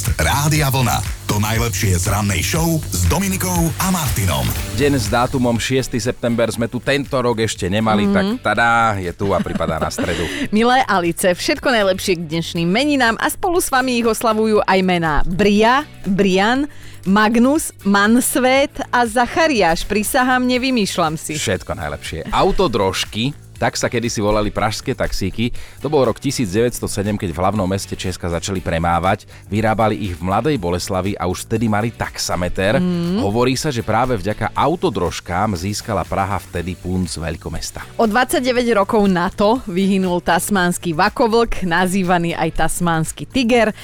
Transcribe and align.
Podcast 0.00 0.16
Rádia 0.16 0.72
Vlna. 0.72 0.96
To 1.28 1.36
najlepšie 1.36 1.92
z 2.00 2.08
rannej 2.08 2.40
show 2.40 2.80
s 2.88 3.04
Dominikou 3.04 3.68
a 3.76 3.92
Martinom. 3.92 4.48
Deň 4.80 4.96
s 4.96 5.12
dátumom 5.12 5.60
6. 5.60 5.92
september 6.00 6.48
sme 6.48 6.72
tu 6.72 6.80
tento 6.80 7.12
rok 7.20 7.36
ešte 7.44 7.68
nemali, 7.68 8.08
mm-hmm. 8.08 8.40
tak 8.40 8.56
tada, 8.56 8.96
je 8.96 9.12
tu 9.12 9.36
a 9.36 9.44
pripadá 9.44 9.76
na 9.76 9.92
stredu. 9.92 10.24
Milé 10.56 10.80
Alice, 10.88 11.36
všetko 11.36 11.68
najlepšie 11.68 12.16
k 12.16 12.32
dnešným 12.32 12.64
meninám 12.64 13.20
a 13.20 13.28
spolu 13.28 13.60
s 13.60 13.68
vami 13.68 14.00
ich 14.00 14.08
oslavujú 14.08 14.64
aj 14.64 14.80
mená 14.80 15.20
Bria, 15.28 15.84
Brian, 16.08 16.64
Magnus, 17.04 17.68
Mansvet 17.84 18.72
a 18.88 19.04
Zachariáš. 19.04 19.84
Prisahám, 19.84 20.48
nevymýšľam 20.48 21.20
si. 21.20 21.36
Všetko 21.36 21.76
najlepšie. 21.76 22.32
Autodrožky, 22.32 23.36
tak 23.60 23.76
sa 23.76 23.92
kedysi 23.92 24.24
volali 24.24 24.48
pražské 24.48 24.96
taxíky. 24.96 25.52
To 25.84 25.92
bol 25.92 26.08
rok 26.08 26.16
1907, 26.16 26.80
keď 27.20 27.30
v 27.36 27.38
hlavnom 27.44 27.68
meste 27.68 27.92
Česka 27.92 28.32
začali 28.32 28.64
premávať. 28.64 29.28
Vyrábali 29.52 30.00
ich 30.00 30.16
v 30.16 30.24
Mladej 30.24 30.56
Boleslavi 30.56 31.12
a 31.20 31.28
už 31.28 31.44
vtedy 31.44 31.68
mali 31.68 31.92
taxameter. 31.92 32.80
Mm. 32.80 33.20
Hovorí 33.20 33.60
sa, 33.60 33.68
že 33.68 33.84
práve 33.84 34.16
vďaka 34.16 34.56
autodrožkám 34.56 35.52
získala 35.60 36.08
Praha 36.08 36.40
vtedy 36.40 36.72
punc 36.72 37.12
veľkomesta. 37.12 37.84
O 38.00 38.08
29 38.08 38.40
rokov 38.72 39.04
na 39.04 39.28
to 39.28 39.60
vyhynul 39.68 40.24
tasmánsky 40.24 40.96
vakovlk, 40.96 41.68
nazývaný 41.68 42.32
aj 42.32 42.64
tasmánsky 42.64 43.28
tiger. 43.28 43.76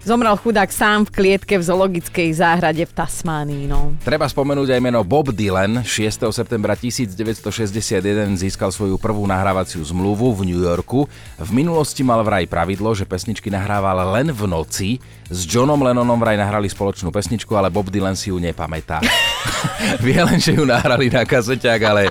Zomrel 0.00 0.32
chudák 0.32 0.72
sám 0.72 1.04
v 1.04 1.12
klietke 1.12 1.60
v 1.60 1.64
zoologickej 1.68 2.32
záhrade 2.32 2.80
v 2.88 2.92
Tasmánii. 2.96 3.68
No. 3.68 3.92
Treba 4.00 4.24
spomenúť 4.24 4.72
aj 4.72 4.80
meno 4.80 5.04
Bob 5.04 5.28
Dylan. 5.28 5.84
6. 5.84 6.24
septembra 6.32 6.72
1961 6.72 8.00
získal 8.40 8.72
svoju 8.72 8.96
prvú 8.96 9.28
nahrávaciu 9.28 9.84
zmluvu 9.84 10.32
v 10.40 10.40
New 10.48 10.62
Yorku. 10.64 11.04
V 11.36 11.50
minulosti 11.52 12.00
mal 12.00 12.24
vraj 12.24 12.48
pravidlo, 12.48 12.96
že 12.96 13.04
pesničky 13.04 13.52
nahrával 13.52 14.00
len 14.16 14.32
v 14.32 14.48
noci. 14.48 14.96
S 15.28 15.44
Johnom 15.44 15.76
Lennonom 15.76 16.16
vraj 16.16 16.40
nahrali 16.40 16.72
spoločnú 16.72 17.12
pesničku, 17.12 17.52
ale 17.52 17.68
Bob 17.68 17.92
Dylan 17.92 18.16
si 18.16 18.32
ju 18.32 18.40
nepamätá. 18.40 19.04
Vie 20.04 20.20
len, 20.20 20.38
že 20.38 20.54
ju 20.54 20.64
nahrali 20.64 21.08
na 21.08 21.24
kazeťák, 21.24 21.80
ale 21.82 22.02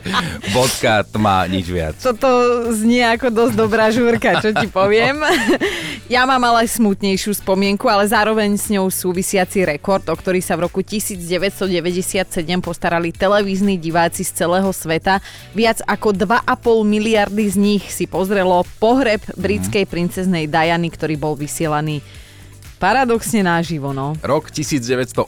bodka 0.52 1.06
tma 1.06 1.46
nič 1.46 1.68
viac. 1.70 1.96
Toto 2.00 2.28
znie 2.74 3.06
ako 3.06 3.28
dosť 3.30 3.56
dobrá 3.56 3.90
žúrka, 3.94 4.42
čo 4.42 4.54
ti 4.54 4.68
poviem. 4.70 5.22
Ja 6.10 6.26
mám 6.26 6.42
ale 6.42 6.66
smutnejšiu 6.66 7.38
spomienku, 7.38 7.86
ale 7.86 8.10
zároveň 8.10 8.58
s 8.58 8.74
ňou 8.74 8.90
súvisiaci 8.90 9.62
rekord, 9.62 10.02
o 10.10 10.18
ktorý 10.18 10.42
sa 10.42 10.58
v 10.58 10.66
roku 10.66 10.82
1997 10.82 11.70
postarali 12.66 13.14
televízni 13.14 13.78
diváci 13.78 14.26
z 14.26 14.34
celého 14.42 14.74
sveta. 14.74 15.22
Viac 15.54 15.86
ako 15.86 16.18
2,5 16.18 16.82
miliardy 16.82 17.46
z 17.54 17.56
nich 17.62 17.94
si 17.94 18.10
pozrelo 18.10 18.66
pohreb 18.82 19.22
britskej 19.38 19.86
princeznej 19.86 20.50
Diany, 20.50 20.90
ktorý 20.90 21.14
bol 21.14 21.38
vysielaný 21.38 22.02
Paradoxne 22.80 23.44
náživo, 23.44 23.92
no. 23.92 24.16
Rok 24.24 24.48
1988, 24.56 25.28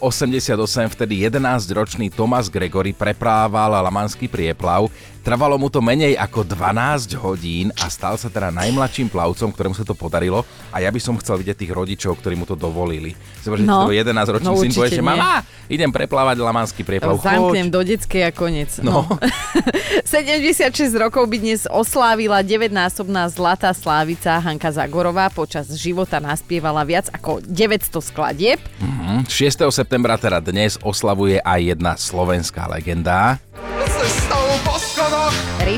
vtedy 0.96 1.28
11-ročný 1.28 2.08
Thomas 2.08 2.48
Gregory 2.48 2.96
preprával 2.96 3.76
Lamanský 3.76 4.32
prieplav. 4.32 4.88
Trvalo 5.22 5.54
mu 5.62 5.70
to 5.70 5.86
menej 5.86 6.18
ako 6.18 6.42
12 6.42 7.14
hodín 7.22 7.70
a 7.78 7.94
stal 7.94 8.18
sa 8.18 8.26
teda 8.26 8.50
najmladším 8.50 9.06
plavcom, 9.14 9.54
ktorému 9.54 9.78
sa 9.78 9.86
to 9.86 9.94
podarilo. 9.94 10.42
A 10.74 10.82
ja 10.82 10.90
by 10.90 10.98
som 10.98 11.14
chcel 11.22 11.38
vidieť 11.38 11.62
tých 11.62 11.70
rodičov, 11.78 12.18
ktorí 12.18 12.34
mu 12.34 12.50
to 12.50 12.58
dovolili. 12.58 13.14
Zobre, 13.46 13.62
no, 13.62 13.86
11-ročný 13.86 14.50
no, 14.50 14.58
syn 14.58 14.74
povie, 14.74 14.98
že 14.98 15.06
mama, 15.06 15.46
idem 15.70 15.94
preplávať 15.94 16.42
Lamanský 16.42 16.82
prieplav. 16.82 17.22
Zamknem 17.22 17.70
do 17.70 17.86
detskej 17.86 18.26
a 18.26 18.32
konec. 18.34 18.82
No. 18.82 19.06
no. 19.06 19.22
76 20.10 20.74
rokov 20.98 21.30
by 21.30 21.38
dnes 21.38 21.70
oslávila 21.70 22.42
9-násobná 22.42 23.30
zlatá 23.30 23.70
slávica 23.78 24.42
Hanka 24.42 24.74
Zagorová. 24.74 25.30
Počas 25.30 25.70
života 25.78 26.18
naspievala 26.18 26.82
viac 26.82 27.14
ako 27.14 27.46
900 27.46 27.94
skladieb. 28.02 28.58
Mm-hmm. 28.82 29.30
6. 29.30 29.70
septembra 29.70 30.18
teda 30.18 30.42
dnes 30.42 30.82
oslavuje 30.82 31.38
aj 31.46 31.78
jedna 31.78 31.94
slovenská 31.94 32.66
legenda. 32.74 33.38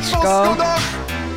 Ríško. 0.04 0.60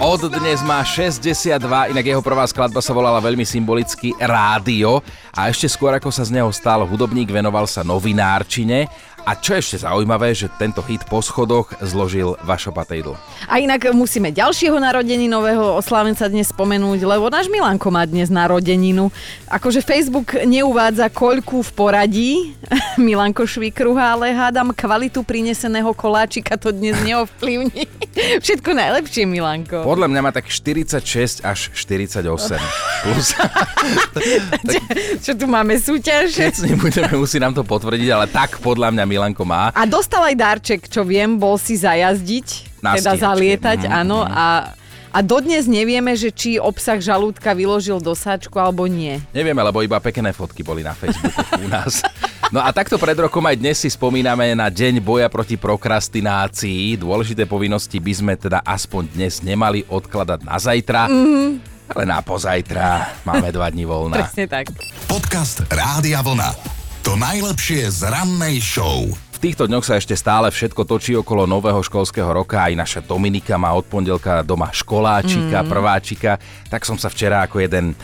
Od 0.02 0.26
dnes 0.26 0.58
má 0.66 0.82
62, 0.82 1.62
inak 1.94 2.02
jeho 2.02 2.18
prvá 2.18 2.42
skladba 2.50 2.82
sa 2.82 2.90
volala 2.90 3.22
veľmi 3.22 3.46
symbolicky 3.46 4.10
Rádio 4.18 5.06
a 5.30 5.46
ešte 5.46 5.70
skôr 5.70 5.94
ako 5.94 6.10
sa 6.10 6.26
z 6.26 6.34
neho 6.34 6.50
stal 6.50 6.82
hudobník, 6.82 7.30
venoval 7.30 7.70
sa 7.70 7.86
novinárčine 7.86 8.90
a 9.26 9.34
čo 9.34 9.58
ešte 9.58 9.82
zaujímavé, 9.82 10.30
že 10.38 10.46
tento 10.54 10.78
hit 10.86 11.02
po 11.10 11.18
schodoch 11.18 11.74
zložil 11.82 12.38
Vašo 12.46 12.70
Patejdl. 12.70 13.18
A 13.50 13.58
inak 13.58 13.90
musíme 13.90 14.30
ďalšieho 14.30 14.78
narodení 14.78 15.26
nového 15.26 15.74
oslávenca 15.82 16.30
dnes 16.30 16.54
spomenúť, 16.54 17.02
lebo 17.02 17.26
náš 17.26 17.50
Milanko 17.50 17.90
má 17.90 18.06
dnes 18.06 18.30
narodeninu. 18.30 19.10
Akože 19.50 19.82
Facebook 19.82 20.38
neuvádza 20.46 21.10
koľku 21.10 21.66
v 21.66 21.70
poradí 21.74 22.30
Milanko 23.02 23.50
Švikruha, 23.50 24.14
ale 24.14 24.30
hádam 24.30 24.70
kvalitu 24.70 25.26
prineseného 25.26 25.90
koláčika 25.90 26.54
to 26.54 26.70
dnes 26.70 26.94
neovplyvní. 27.02 27.82
Všetko 28.46 28.78
najlepšie, 28.78 29.26
Milanko. 29.26 29.82
Podľa 29.82 30.06
mňa 30.06 30.20
má 30.22 30.30
tak 30.30 30.46
46 30.46 31.42
až 31.42 31.74
48 31.74 32.22
plus. 33.02 33.28
tak, 33.34 34.78
čo 35.18 35.34
tu 35.34 35.50
máme 35.50 35.74
súťaž? 35.82 36.30
Keď 36.30 36.62
nebudeme, 36.62 37.18
musí 37.18 37.42
nám 37.42 37.58
to 37.58 37.66
potvrdiť, 37.66 38.08
ale 38.14 38.30
tak 38.30 38.62
podľa 38.62 38.94
mňa 38.94 39.15
Milanko 39.16 39.48
má. 39.48 39.72
A 39.72 39.88
dostal 39.88 40.20
aj 40.28 40.36
darček, 40.36 40.92
čo 40.92 41.00
viem, 41.00 41.40
bol 41.40 41.56
si 41.56 41.80
zajazdiť, 41.80 42.78
Na 42.84 43.00
teda 43.00 43.16
zalietať, 43.16 43.88
mm-hmm. 43.88 44.00
áno. 44.04 44.20
A 44.28 44.76
a 45.16 45.24
dodnes 45.24 45.64
nevieme, 45.64 46.12
že 46.12 46.28
či 46.28 46.60
obsah 46.60 47.00
žalúdka 47.00 47.56
vyložil 47.56 48.04
do 48.04 48.12
sáčku 48.12 48.60
alebo 48.60 48.84
nie. 48.84 49.16
Nevieme, 49.32 49.64
lebo 49.64 49.80
iba 49.80 49.96
pekné 49.96 50.28
fotky 50.36 50.60
boli 50.60 50.84
na 50.84 50.92
Facebooku 50.92 51.40
u 51.56 51.72
nás. 51.72 52.04
No 52.52 52.60
a 52.60 52.68
takto 52.68 53.00
pred 53.00 53.16
rokom 53.16 53.40
aj 53.48 53.56
dnes 53.56 53.80
si 53.80 53.88
spomíname 53.88 54.52
na 54.52 54.68
Deň 54.68 55.00
boja 55.00 55.32
proti 55.32 55.56
prokrastinácii. 55.56 57.00
Dôležité 57.00 57.48
povinnosti 57.48 57.96
by 57.96 58.12
sme 58.12 58.34
teda 58.36 58.60
aspoň 58.60 59.16
dnes 59.16 59.40
nemali 59.40 59.88
odkladať 59.88 60.44
na 60.44 60.60
zajtra. 60.60 61.08
Mm-hmm. 61.08 61.48
Ale 61.96 62.04
na 62.04 62.20
pozajtra 62.20 63.16
máme 63.24 63.48
dva 63.56 63.72
dní 63.72 63.88
voľna. 63.88 64.20
Presne 64.20 64.44
tak. 64.52 64.68
Podcast 65.08 65.64
Rádia 65.72 66.20
Vlna. 66.20 66.75
To 67.06 67.14
najlepšie 67.14 67.86
z 67.86 68.10
rannej 68.10 68.58
show. 68.58 69.06
V 69.06 69.38
týchto 69.38 69.70
dňoch 69.70 69.86
sa 69.86 69.94
ešte 69.94 70.18
stále 70.18 70.50
všetko 70.50 70.82
točí 70.82 71.14
okolo 71.14 71.46
nového 71.46 71.78
školského 71.78 72.26
roka. 72.34 72.66
Aj 72.66 72.74
naša 72.74 72.98
Dominika 72.98 73.54
má 73.54 73.70
od 73.78 73.86
pondelka 73.86 74.42
doma 74.42 74.74
školáčika, 74.74 75.62
mm. 75.62 75.70
prváčika. 75.70 76.34
Tak 76.66 76.82
som 76.82 76.98
sa 76.98 77.06
včera 77.06 77.46
ako 77.46 77.62
jeden 77.62 77.94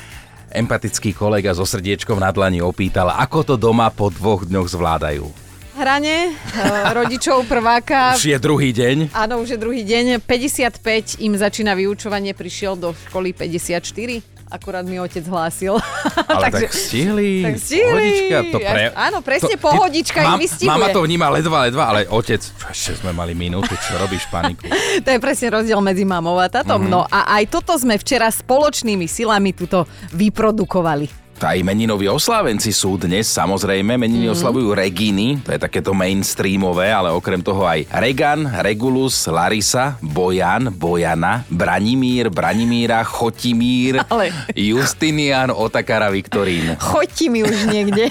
empatický 0.54 1.18
kolega 1.18 1.50
so 1.50 1.66
srdiečkom 1.66 2.22
na 2.22 2.30
dlani 2.30 2.62
opýtal, 2.62 3.10
ako 3.10 3.42
to 3.42 3.54
doma 3.58 3.90
po 3.90 4.06
dvoch 4.06 4.46
dňoch 4.46 4.70
zvládajú 4.70 5.26
hrane 5.82 6.30
eh, 6.30 6.94
rodičov 6.94 7.50
prváka. 7.50 8.12
Už 8.18 8.30
je 8.30 8.38
druhý 8.38 8.70
deň. 8.70 9.10
Áno, 9.10 9.42
už 9.42 9.56
je 9.56 9.58
druhý 9.58 9.82
deň. 9.82 10.22
55 10.22 11.18
im 11.26 11.34
začína 11.34 11.74
vyučovanie, 11.74 12.38
prišiel 12.38 12.78
do 12.78 12.94
školy 13.10 13.34
54 13.34 14.22
akurát 14.52 14.84
mi 14.84 15.00
otec 15.00 15.24
hlásil. 15.24 15.80
Ale 16.28 16.44
Takže, 16.52 16.68
tak 16.68 16.72
stihli. 16.76 17.32
Tak 17.40 17.56
stihli. 17.56 17.88
Pohodička, 17.88 18.38
to 18.52 18.58
pre... 18.60 18.82
Áno, 18.92 19.18
presne 19.24 19.54
to, 19.56 19.64
pohodička 19.64 20.20
ty, 20.20 20.28
im 20.28 20.36
vystihuje. 20.36 20.68
Mama 20.68 20.86
to 20.92 21.00
vníma 21.00 21.26
ledva, 21.32 21.58
ledva, 21.64 21.84
ale 21.88 22.00
otec, 22.04 22.44
ešte 22.44 23.00
sme 23.00 23.16
mali 23.16 23.32
minútu, 23.32 23.72
čo 23.80 23.96
robíš 23.96 24.28
paniku. 24.28 24.68
to 25.04 25.08
je 25.08 25.18
presne 25.18 25.48
rozdiel 25.56 25.80
medzi 25.80 26.04
mamou 26.04 26.36
a 26.36 26.52
tatom. 26.52 26.84
Mm-hmm. 26.84 26.92
No 26.92 27.08
a 27.08 27.40
aj 27.40 27.48
toto 27.48 27.72
sme 27.80 27.96
včera 27.96 28.28
spoločnými 28.28 29.08
silami 29.08 29.56
tuto 29.56 29.88
vyprodukovali 30.12 31.21
aj 31.42 31.58
meninoví 31.66 32.06
oslávenci 32.06 32.70
sú 32.70 32.94
dnes, 32.94 33.26
samozrejme. 33.26 33.98
Meniny 33.98 34.30
mm. 34.30 34.34
oslavujú 34.34 34.72
Reginy, 34.72 35.42
to 35.42 35.50
je 35.50 35.58
takéto 35.58 35.90
mainstreamové, 35.90 36.94
ale 36.94 37.10
okrem 37.10 37.42
toho 37.42 37.66
aj 37.66 37.84
Regan, 37.90 38.46
Regulus, 38.62 39.26
Larisa, 39.26 39.98
Bojan, 39.98 40.70
Bojana, 40.70 41.42
Branimír, 41.50 42.30
Branimíra, 42.30 43.02
Chotimír, 43.02 44.02
ale... 44.12 44.30
Justinian, 44.54 45.50
Otakara, 45.50 46.08
Viktorín. 46.14 46.78
Chotí 46.92 47.26
mi 47.26 47.42
už 47.42 47.66
niekde. 47.68 48.08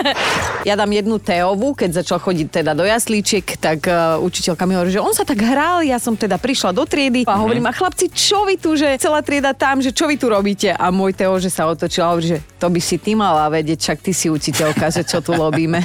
ja 0.68 0.74
dám 0.76 0.92
jednu 0.92 1.16
Teovu, 1.18 1.72
keď 1.72 2.04
začal 2.04 2.20
chodiť 2.20 2.60
teda 2.60 2.76
do 2.76 2.84
jaslíčiek, 2.84 3.44
tak 3.56 3.88
uh, 3.88 4.20
učiteľka 4.20 4.62
mi 4.68 4.76
hovorí, 4.76 4.92
že 4.92 5.02
on 5.02 5.16
sa 5.16 5.24
tak 5.24 5.40
hral, 5.40 5.80
ja 5.86 5.96
som 5.96 6.14
teda 6.14 6.36
prišla 6.36 6.76
do 6.76 6.84
triedy 6.84 7.24
a 7.24 7.40
hovorím, 7.40 7.64
mm. 7.64 7.70
a 7.70 7.76
chlapci, 7.76 8.06
čo 8.12 8.44
vy 8.44 8.60
tu, 8.60 8.76
že 8.76 9.00
celá 9.00 9.24
trieda 9.24 9.56
tam, 9.56 9.80
že 9.80 9.94
čo 9.94 10.04
vy 10.04 10.20
tu 10.20 10.28
robíte? 10.28 10.74
A 10.74 10.92
môj 10.92 11.16
Teo, 11.16 11.38
že 11.40 11.48
sa 11.48 11.70
otočil 11.70 12.04
a 12.04 12.10
hovorí, 12.12 12.36
že 12.36 12.38
to 12.58 12.66
by 12.68 12.80
si 12.82 12.98
ty 12.98 13.14
mala 13.14 13.46
vedieť, 13.48 13.78
však 13.78 13.98
ty 14.02 14.12
si 14.12 14.26
učiteľka, 14.26 14.90
že 14.90 15.06
čo 15.06 15.22
tu 15.22 15.38
robíme. 15.38 15.80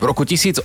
V 0.00 0.08
roku 0.08 0.24
1888 0.24 0.64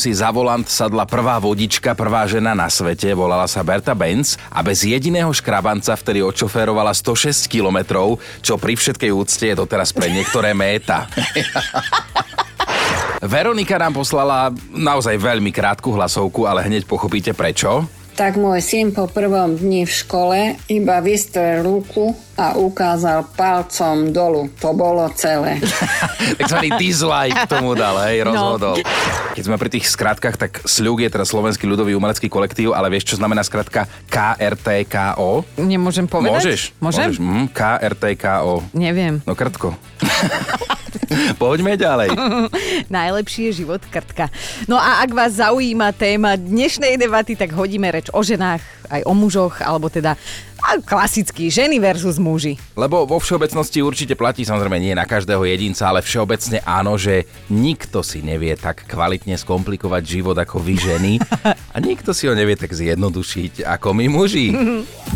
si 0.00 0.10
za 0.16 0.32
volant 0.32 0.64
sadla 0.64 1.04
prvá 1.04 1.36
vodička, 1.36 1.92
prvá 1.92 2.24
žena 2.24 2.56
na 2.56 2.72
svete, 2.72 3.12
volala 3.12 3.44
sa 3.44 3.60
Berta 3.60 3.92
Benz 3.92 4.40
a 4.48 4.64
bez 4.64 4.88
jediného 4.88 5.28
škrabanca 5.36 5.92
vtedy 6.00 6.24
odšoférovala 6.24 6.96
106 6.96 7.44
kilometrov, 7.44 8.16
čo 8.40 8.56
pri 8.56 8.80
všetkej 8.80 9.12
úcte 9.12 9.52
je 9.52 9.52
doteraz 9.52 9.92
pre 9.92 10.08
niektoré 10.08 10.56
méta. 10.56 11.12
Veronika 13.20 13.76
nám 13.76 13.92
poslala 13.92 14.48
naozaj 14.72 15.20
veľmi 15.20 15.52
krátku 15.52 15.92
hlasovku, 15.92 16.48
ale 16.48 16.64
hneď 16.64 16.88
pochopíte 16.88 17.36
prečo. 17.36 17.84
Tak 18.14 18.38
môj 18.38 18.62
syn 18.62 18.94
po 18.94 19.06
prvom 19.10 19.54
dni 19.54 19.86
v 19.86 19.92
škole 19.92 20.38
iba 20.70 20.98
vystrel 21.04 21.62
ruku 21.64 22.14
a 22.40 22.56
ukázal 22.56 23.28
palcom 23.36 24.10
dolu. 24.10 24.48
To 24.64 24.72
bolo 24.72 25.04
celé. 25.12 25.60
Takzvaný 26.40 26.80
dislike 26.80 27.36
tomu 27.46 27.76
dal, 27.76 28.00
hej, 28.08 28.24
rozhodol. 28.24 28.80
No. 28.80 28.86
Keď 29.36 29.42
sme 29.44 29.56
pri 29.60 29.70
tých 29.70 29.86
skratkách, 29.92 30.36
tak 30.40 30.52
SLUG 30.64 31.04
je 31.04 31.10
teraz 31.12 31.28
Slovenský 31.30 31.68
ľudový 31.68 31.92
umelecký 31.92 32.32
kolektív, 32.32 32.72
ale 32.72 32.88
vieš, 32.88 33.12
čo 33.12 33.20
znamená 33.20 33.44
skratka 33.44 33.84
KRTKO? 34.08 35.44
Nemôžem 35.60 36.08
povedať? 36.08 36.32
Môžeš. 36.32 36.60
Môžem? 36.80 37.08
Môžeš. 37.12 37.18
Mm, 37.20 37.46
KRTKO. 37.52 38.54
Neviem. 38.72 39.14
No 39.28 39.36
krtko. 39.36 39.76
Poďme 41.42 41.74
ďalej. 41.74 42.14
Najlepší 42.90 43.50
je 43.50 43.52
život 43.64 43.82
krtka. 43.90 44.30
No 44.70 44.78
a 44.78 45.02
ak 45.02 45.10
vás 45.10 45.38
zaujíma 45.38 45.92
téma 45.92 46.38
dnešnej 46.38 46.96
debaty, 46.96 47.34
tak 47.34 47.50
hodíme 47.52 47.90
reč 47.90 48.06
o 48.14 48.22
ženách, 48.22 48.62
aj 48.90 49.06
o 49.06 49.14
mužoch, 49.14 49.62
alebo 49.62 49.86
teda 49.88 50.18
a 50.60 50.76
klasicky 50.76 51.48
ženy 51.48 51.80
versus 51.80 52.20
muži. 52.20 52.60
Lebo 52.76 53.08
vo 53.08 53.16
všeobecnosti 53.16 53.80
určite 53.80 54.12
platí 54.12 54.44
samozrejme 54.44 54.76
nie 54.76 54.92
na 54.92 55.08
každého 55.08 55.40
jedinca, 55.48 55.88
ale 55.88 56.04
všeobecne 56.04 56.60
áno, 56.68 57.00
že 57.00 57.24
nikto 57.48 58.04
si 58.04 58.20
nevie 58.20 58.54
tak 58.60 58.84
kvalitne 58.84 59.40
skomplikovať 59.40 60.02
život 60.04 60.36
ako 60.36 60.60
vy 60.60 60.74
ženy 60.76 61.12
a 61.74 61.76
nikto 61.80 62.12
si 62.12 62.28
ho 62.28 62.36
nevie 62.36 62.60
tak 62.60 62.76
zjednodušiť 62.76 63.64
ako 63.64 63.88
my 63.96 64.06
muži. 64.12 64.52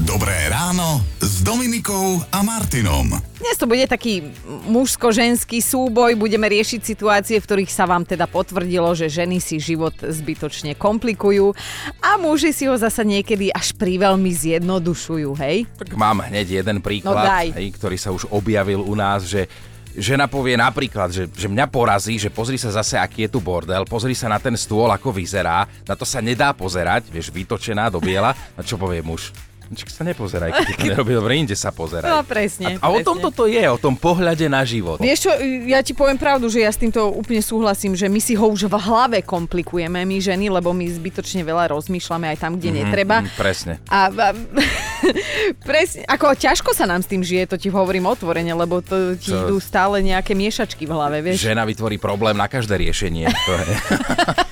Dobré 0.09 0.49
ráno 0.49 1.05
s 1.21 1.45
Dominikou 1.45 2.25
a 2.33 2.41
Martinom. 2.41 3.13
Dnes 3.45 3.61
to 3.61 3.69
bude 3.69 3.85
taký 3.85 4.25
mužsko-ženský 4.73 5.61
súboj, 5.61 6.17
budeme 6.17 6.49
riešiť 6.49 6.81
situácie, 6.81 7.37
v 7.37 7.45
ktorých 7.45 7.69
sa 7.69 7.85
vám 7.85 8.09
teda 8.09 8.25
potvrdilo, 8.25 8.97
že 8.97 9.13
ženy 9.13 9.37
si 9.37 9.61
život 9.61 9.93
zbytočne 10.01 10.73
komplikujú 10.73 11.53
a 12.01 12.17
muži 12.17 12.57
si 12.57 12.65
ho 12.65 12.77
zasa 12.81 13.05
niekedy 13.05 13.53
až 13.53 13.64
priveľmi 13.73 14.29
zjednodušujú, 14.29 15.31
hej? 15.39 15.65
Tak 15.79 15.95
mám 15.95 16.21
hneď 16.21 16.61
jeden 16.61 16.83
príklad, 16.83 17.15
No 17.15 17.23
daj. 17.23 17.55
hej, 17.55 17.73
ktorý 17.73 17.97
sa 17.97 18.11
už 18.11 18.29
objavil 18.29 18.83
u 18.83 18.93
nás, 18.93 19.25
že 19.25 19.47
žena 19.95 20.27
povie 20.27 20.59
napríklad, 20.59 21.09
že, 21.09 21.31
že 21.31 21.47
mňa 21.47 21.71
porazí, 21.71 22.19
že 22.19 22.29
pozri 22.29 22.59
sa 22.59 22.75
zase, 22.75 22.99
aký 22.99 23.25
je 23.25 23.33
tu 23.33 23.39
bordel, 23.39 23.87
pozri 23.87 24.13
sa 24.13 24.27
na 24.27 24.43
ten 24.43 24.59
stôl, 24.59 24.91
ako 24.91 25.15
vyzerá, 25.15 25.65
na 25.87 25.95
to 25.95 26.03
sa 26.03 26.19
nedá 26.19 26.51
pozerať, 26.51 27.07
vieš, 27.09 27.31
vytočená 27.31 27.87
do 27.89 28.03
biela, 28.03 28.35
na 28.53 28.67
čo 28.67 28.75
povie 28.75 29.01
muž? 29.01 29.31
Čak 29.75 29.89
sa 29.91 30.03
nepozeraj, 30.03 30.51
keď 30.51 30.65
to 30.65 30.87
nerobí 30.95 31.13
dobre, 31.13 31.37
inde 31.37 31.55
sa 31.55 31.75
pozeraj. 31.75 32.07
No, 32.07 32.23
presne, 32.23 32.79
A, 32.79 32.87
a 32.87 32.87
o 32.89 32.99
presne. 32.99 33.07
tom 33.07 33.17
toto 33.19 33.45
je, 33.45 33.61
o 33.61 33.79
tom 33.79 33.99
pohľade 33.99 34.47
na 34.47 34.63
život. 34.63 35.03
Vieš 35.03 35.27
čo, 35.27 35.31
ja 35.67 35.83
ti 35.83 35.93
poviem 35.93 36.17
pravdu, 36.17 36.47
že 36.47 36.63
ja 36.63 36.71
s 36.71 36.79
týmto 36.79 37.11
úplne 37.11 37.43
súhlasím, 37.43 37.99
že 37.99 38.07
my 38.07 38.21
si 38.23 38.39
ho 38.39 38.47
už 38.47 38.71
v 38.71 38.75
hlave 38.79 39.19
komplikujeme, 39.27 40.07
my 40.07 40.17
ženy, 40.23 40.49
lebo 40.49 40.71
my 40.71 40.87
zbytočne 40.87 41.43
veľa 41.43 41.75
rozmýšľame 41.75 42.31
aj 42.33 42.39
tam, 42.39 42.57
kde 42.57 42.71
netreba. 42.71 43.21
Mm, 43.21 43.31
presne. 43.35 43.73
A, 43.91 44.09
a 44.09 44.27
presne, 45.69 46.07
ako 46.07 46.39
ťažko 46.39 46.71
sa 46.73 46.87
nám 46.87 47.03
s 47.03 47.11
tým 47.11 47.21
žije, 47.21 47.51
to 47.51 47.57
ti 47.59 47.69
hovorím 47.69 48.07
otvorene, 48.07 48.55
lebo 48.55 48.81
to 48.81 49.19
ti 49.19 49.35
Co? 49.35 49.51
idú 49.51 49.57
stále 49.59 50.01
nejaké 50.01 50.33
miešačky 50.33 50.87
v 50.87 50.93
hlave, 50.95 51.19
vieš. 51.21 51.43
Žena 51.45 51.67
vytvorí 51.67 51.99
problém 51.99 52.39
na 52.39 52.47
každé 52.47 52.79
riešenie. 52.79 53.27
To 53.29 53.53
je. 53.59 53.75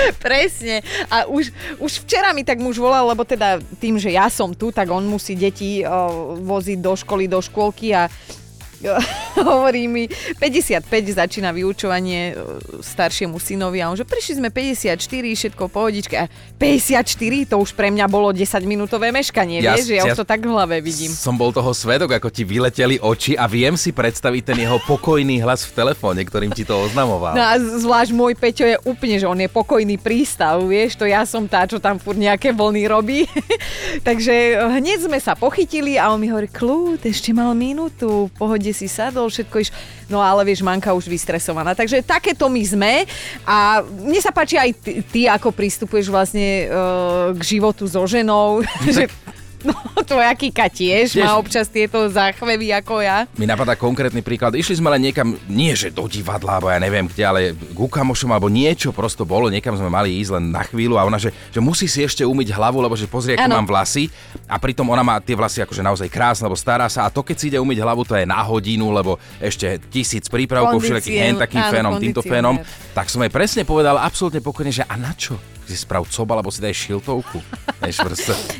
Presne. 0.24 0.82
A 1.10 1.26
už, 1.26 1.50
už 1.78 1.92
včera 2.04 2.32
mi 2.32 2.42
tak 2.44 2.58
muž 2.58 2.78
volal, 2.78 3.08
lebo 3.08 3.24
teda 3.24 3.62
tým, 3.78 3.98
že 3.98 4.14
ja 4.14 4.30
som 4.30 4.54
tu, 4.54 4.70
tak 4.70 4.88
on 4.90 5.04
musí 5.06 5.34
deti 5.34 5.82
o, 5.82 6.36
voziť 6.38 6.78
do 6.78 6.92
školy, 6.94 7.24
do 7.26 7.40
škôlky 7.42 7.94
a 7.94 8.10
hovorí 9.48 9.90
mi, 9.90 10.06
55 10.38 10.86
začína 11.18 11.50
vyučovanie 11.50 12.34
o, 12.34 12.58
staršiemu 12.78 13.36
synovi 13.42 13.82
a 13.82 13.90
on, 13.90 13.98
že 13.98 14.06
prišli 14.06 14.38
sme 14.38 14.48
54, 14.54 14.94
všetko 15.34 15.62
v 15.66 15.72
pohodičke. 15.72 16.14
A 16.14 16.26
54, 16.56 17.50
to 17.50 17.56
už 17.58 17.74
pre 17.74 17.90
mňa 17.90 18.06
bolo 18.06 18.30
10 18.30 18.46
minútové 18.64 19.10
meškanie, 19.10 19.62
Ja- 19.62 19.74
vieš, 19.74 19.90
ja, 19.90 20.02
ja- 20.02 20.14
už 20.14 20.22
to 20.22 20.26
tak 20.26 20.46
v 20.46 20.50
hlave 20.50 20.78
vidím. 20.78 21.10
Som 21.10 21.34
bol 21.34 21.50
toho 21.50 21.70
svedok, 21.74 22.14
ako 22.14 22.30
ti 22.30 22.46
vyleteli 22.46 23.02
oči 23.02 23.34
a 23.34 23.50
viem 23.50 23.74
si 23.74 23.90
predstaviť 23.90 24.54
ten 24.54 24.58
jeho 24.62 24.78
pokojný 24.86 25.42
hlas 25.42 25.66
v 25.66 25.72
telefóne, 25.74 26.22
ktorým 26.22 26.54
ti 26.54 26.62
to 26.62 26.78
oznamoval. 26.78 27.34
No 27.34 27.42
a 27.42 27.58
zvlášť 27.58 28.12
môj 28.14 28.34
Peťo 28.38 28.66
je 28.66 28.78
úplne, 28.86 29.18
že 29.18 29.26
on 29.26 29.38
je 29.38 29.50
pokojný 29.50 29.98
prístav, 29.98 30.62
vieš, 30.62 30.94
to 30.94 31.04
ja 31.04 31.26
som 31.26 31.46
tá, 31.50 31.66
čo 31.66 31.82
tam 31.82 31.98
furt 31.98 32.18
nejaké 32.18 32.54
vlny 32.54 32.82
robí. 32.86 33.26
Takže 34.08 34.34
hneď 34.78 35.10
sme 35.10 35.18
sa 35.18 35.34
pochytili 35.34 35.98
a 35.98 36.10
on 36.14 36.22
mi 36.22 36.30
hovorí, 36.30 36.46
kľud, 36.46 37.02
ešte 37.02 37.34
mal 37.34 37.50
minútu, 37.58 38.30
v 38.30 38.40
pohode 38.68 38.76
si 38.76 38.88
sadol, 38.88 39.32
všetko 39.32 39.56
iš... 39.64 39.70
No 40.08 40.20
ale 40.20 40.44
vieš, 40.44 40.64
Manka 40.64 40.92
už 40.92 41.08
vystresovaná. 41.08 41.72
Takže 41.72 42.04
takéto 42.04 42.48
my 42.48 42.62
sme 42.64 42.92
a 43.44 43.80
mne 43.84 44.20
sa 44.20 44.32
páči 44.32 44.56
aj 44.60 44.70
ty, 44.80 44.92
ty 45.04 45.20
ako 45.28 45.52
pristupuješ 45.52 46.08
vlastne 46.12 46.68
uh, 46.68 47.32
k 47.36 47.42
životu 47.56 47.88
so 47.88 48.04
ženou, 48.04 48.64
že 48.96 49.08
No, 49.66 49.74
tvoja 50.10 50.30
Kika 50.38 50.70
tiež 50.70 51.18
Tiež. 51.18 51.26
má 51.26 51.34
občas 51.34 51.66
tieto 51.66 52.06
záchvevy 52.06 52.70
ako 52.78 53.02
ja. 53.02 53.26
Mi 53.34 53.42
napadá 53.42 53.74
konkrétny 53.74 54.22
príklad. 54.22 54.54
Išli 54.54 54.78
sme 54.78 54.94
len 54.94 55.10
niekam, 55.10 55.34
nie 55.50 55.74
že 55.74 55.90
do 55.90 56.06
divadla, 56.06 56.58
alebo 56.58 56.70
ja 56.70 56.78
neviem 56.78 57.10
kde, 57.10 57.22
ale 57.26 57.40
k 57.54 57.78
kamošom 57.78 58.30
alebo 58.30 58.46
niečo 58.46 58.94
prosto 58.94 59.26
bolo, 59.26 59.50
niekam 59.50 59.74
sme 59.74 59.90
mali 59.90 60.14
ísť 60.22 60.38
len 60.38 60.44
na 60.54 60.62
chvíľu 60.62 60.94
a 60.94 61.06
ona, 61.06 61.18
že, 61.18 61.34
že 61.50 61.58
musí 61.58 61.90
si 61.90 62.06
ešte 62.06 62.22
umyť 62.22 62.54
hlavu, 62.54 62.78
lebo 62.78 62.94
že 62.94 63.10
pozrie, 63.10 63.34
aké 63.34 63.50
mám 63.50 63.66
vlasy. 63.66 64.06
A 64.46 64.62
pritom 64.62 64.86
ona 64.86 65.02
má 65.02 65.18
tie 65.18 65.34
vlasy 65.34 65.64
akože 65.66 65.82
naozaj 65.82 66.08
krásne, 66.08 66.46
lebo 66.46 66.54
stará 66.54 66.86
sa 66.86 67.06
a 67.06 67.12
to 67.12 67.26
keď 67.26 67.36
si 67.36 67.44
ide 67.50 67.58
umyť 67.58 67.78
hlavu, 67.82 68.06
to 68.06 68.14
je 68.14 68.24
na 68.24 68.38
hodinu, 68.46 68.94
lebo 68.94 69.18
ešte 69.42 69.82
tisíc 69.90 70.30
prípravkov, 70.30 70.78
všelijakých 70.78 71.18
hen 71.18 71.36
takým 71.36 71.62
áno, 71.66 71.72
fénom, 71.74 71.92
týmto 71.98 72.22
fénom. 72.22 72.56
Tak 72.94 73.10
som 73.10 73.22
jej 73.26 73.32
presne 73.32 73.62
povedal 73.66 73.98
absolútne 73.98 74.38
pokojne, 74.38 74.70
že 74.70 74.86
a 74.86 74.94
na 74.94 75.10
čo? 75.18 75.57
Si 75.68 75.76
sprav 75.76 76.08
coba, 76.08 76.40
alebo 76.40 76.48
si 76.48 76.64
daj 76.64 76.72
šiltovku. 76.72 77.44
Vieš. 77.84 78.00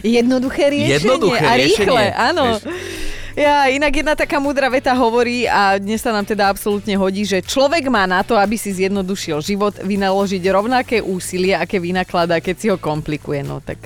Jednoduché 0.05 0.69
riešenie. 0.69 0.97
Jednoduché 1.01 1.45
a 1.49 1.55
riešenie, 1.57 1.89
rýchle, 1.89 2.05
áno. 2.13 2.45
vieš. 2.61 3.09
Ja, 3.39 3.71
inak 3.71 3.95
jedna 3.95 4.19
taká 4.19 4.43
múdra 4.43 4.67
veta 4.67 4.91
hovorí 4.99 5.47
a 5.47 5.79
dnes 5.79 6.03
sa 6.03 6.11
nám 6.11 6.27
teda 6.27 6.51
absolútne 6.51 6.99
hodí, 6.99 7.23
že 7.23 7.39
človek 7.39 7.87
má 7.87 8.03
na 8.03 8.27
to, 8.27 8.35
aby 8.35 8.59
si 8.59 8.75
zjednodušil 8.75 9.39
život, 9.47 9.79
vynaložiť 9.79 10.43
rovnaké 10.51 10.99
úsilie, 10.99 11.55
aké 11.55 11.79
vynakladá, 11.79 12.43
keď 12.43 12.57
si 12.59 12.67
ho 12.67 12.75
komplikuje. 12.83 13.47
No 13.47 13.63
tak, 13.63 13.79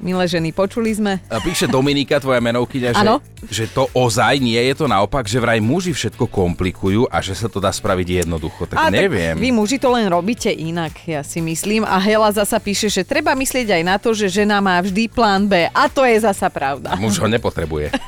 milé 0.00 0.24
ženy, 0.26 0.50
počuli 0.50 0.90
sme? 0.96 1.20
Píše 1.28 1.68
Dominika, 1.68 2.18
tvoja 2.18 2.40
menovkyňa, 2.40 2.90
že, 2.96 3.06
že 3.46 3.64
to 3.70 3.86
ozaj 3.92 4.40
nie 4.40 4.58
je 4.58 4.74
to 4.74 4.88
naopak, 4.88 5.28
že 5.28 5.38
vraj 5.38 5.60
muži 5.60 5.92
všetko 5.92 6.26
komplikujú 6.26 7.06
a 7.06 7.20
že 7.20 7.36
sa 7.36 7.46
to 7.46 7.60
dá 7.60 7.70
spraviť 7.70 8.24
jednoducho. 8.24 8.66
Tak 8.66 8.76
A 8.76 8.88
neviem. 8.88 9.36
Tak 9.36 9.44
vy 9.44 9.50
muži 9.52 9.76
to 9.76 9.92
len 9.92 10.08
robíte 10.08 10.48
inak, 10.50 10.96
ja 11.04 11.20
si 11.20 11.44
myslím. 11.44 11.84
A 11.84 12.00
Hela 12.00 12.32
zasa 12.32 12.56
píše, 12.58 12.88
že 12.88 13.06
treba 13.06 13.36
myslieť 13.36 13.80
aj 13.80 13.82
na 13.84 13.96
to, 14.00 14.16
že 14.16 14.32
žena 14.32 14.58
má 14.58 14.80
vždy 14.80 15.06
plán 15.12 15.46
B. 15.46 15.68
A 15.70 15.86
to 15.86 16.02
je 16.02 16.16
zasa 16.20 16.48
pravda. 16.48 16.96
Muž 16.96 17.20
ho 17.20 17.28
nepotrebuje. 17.28 17.92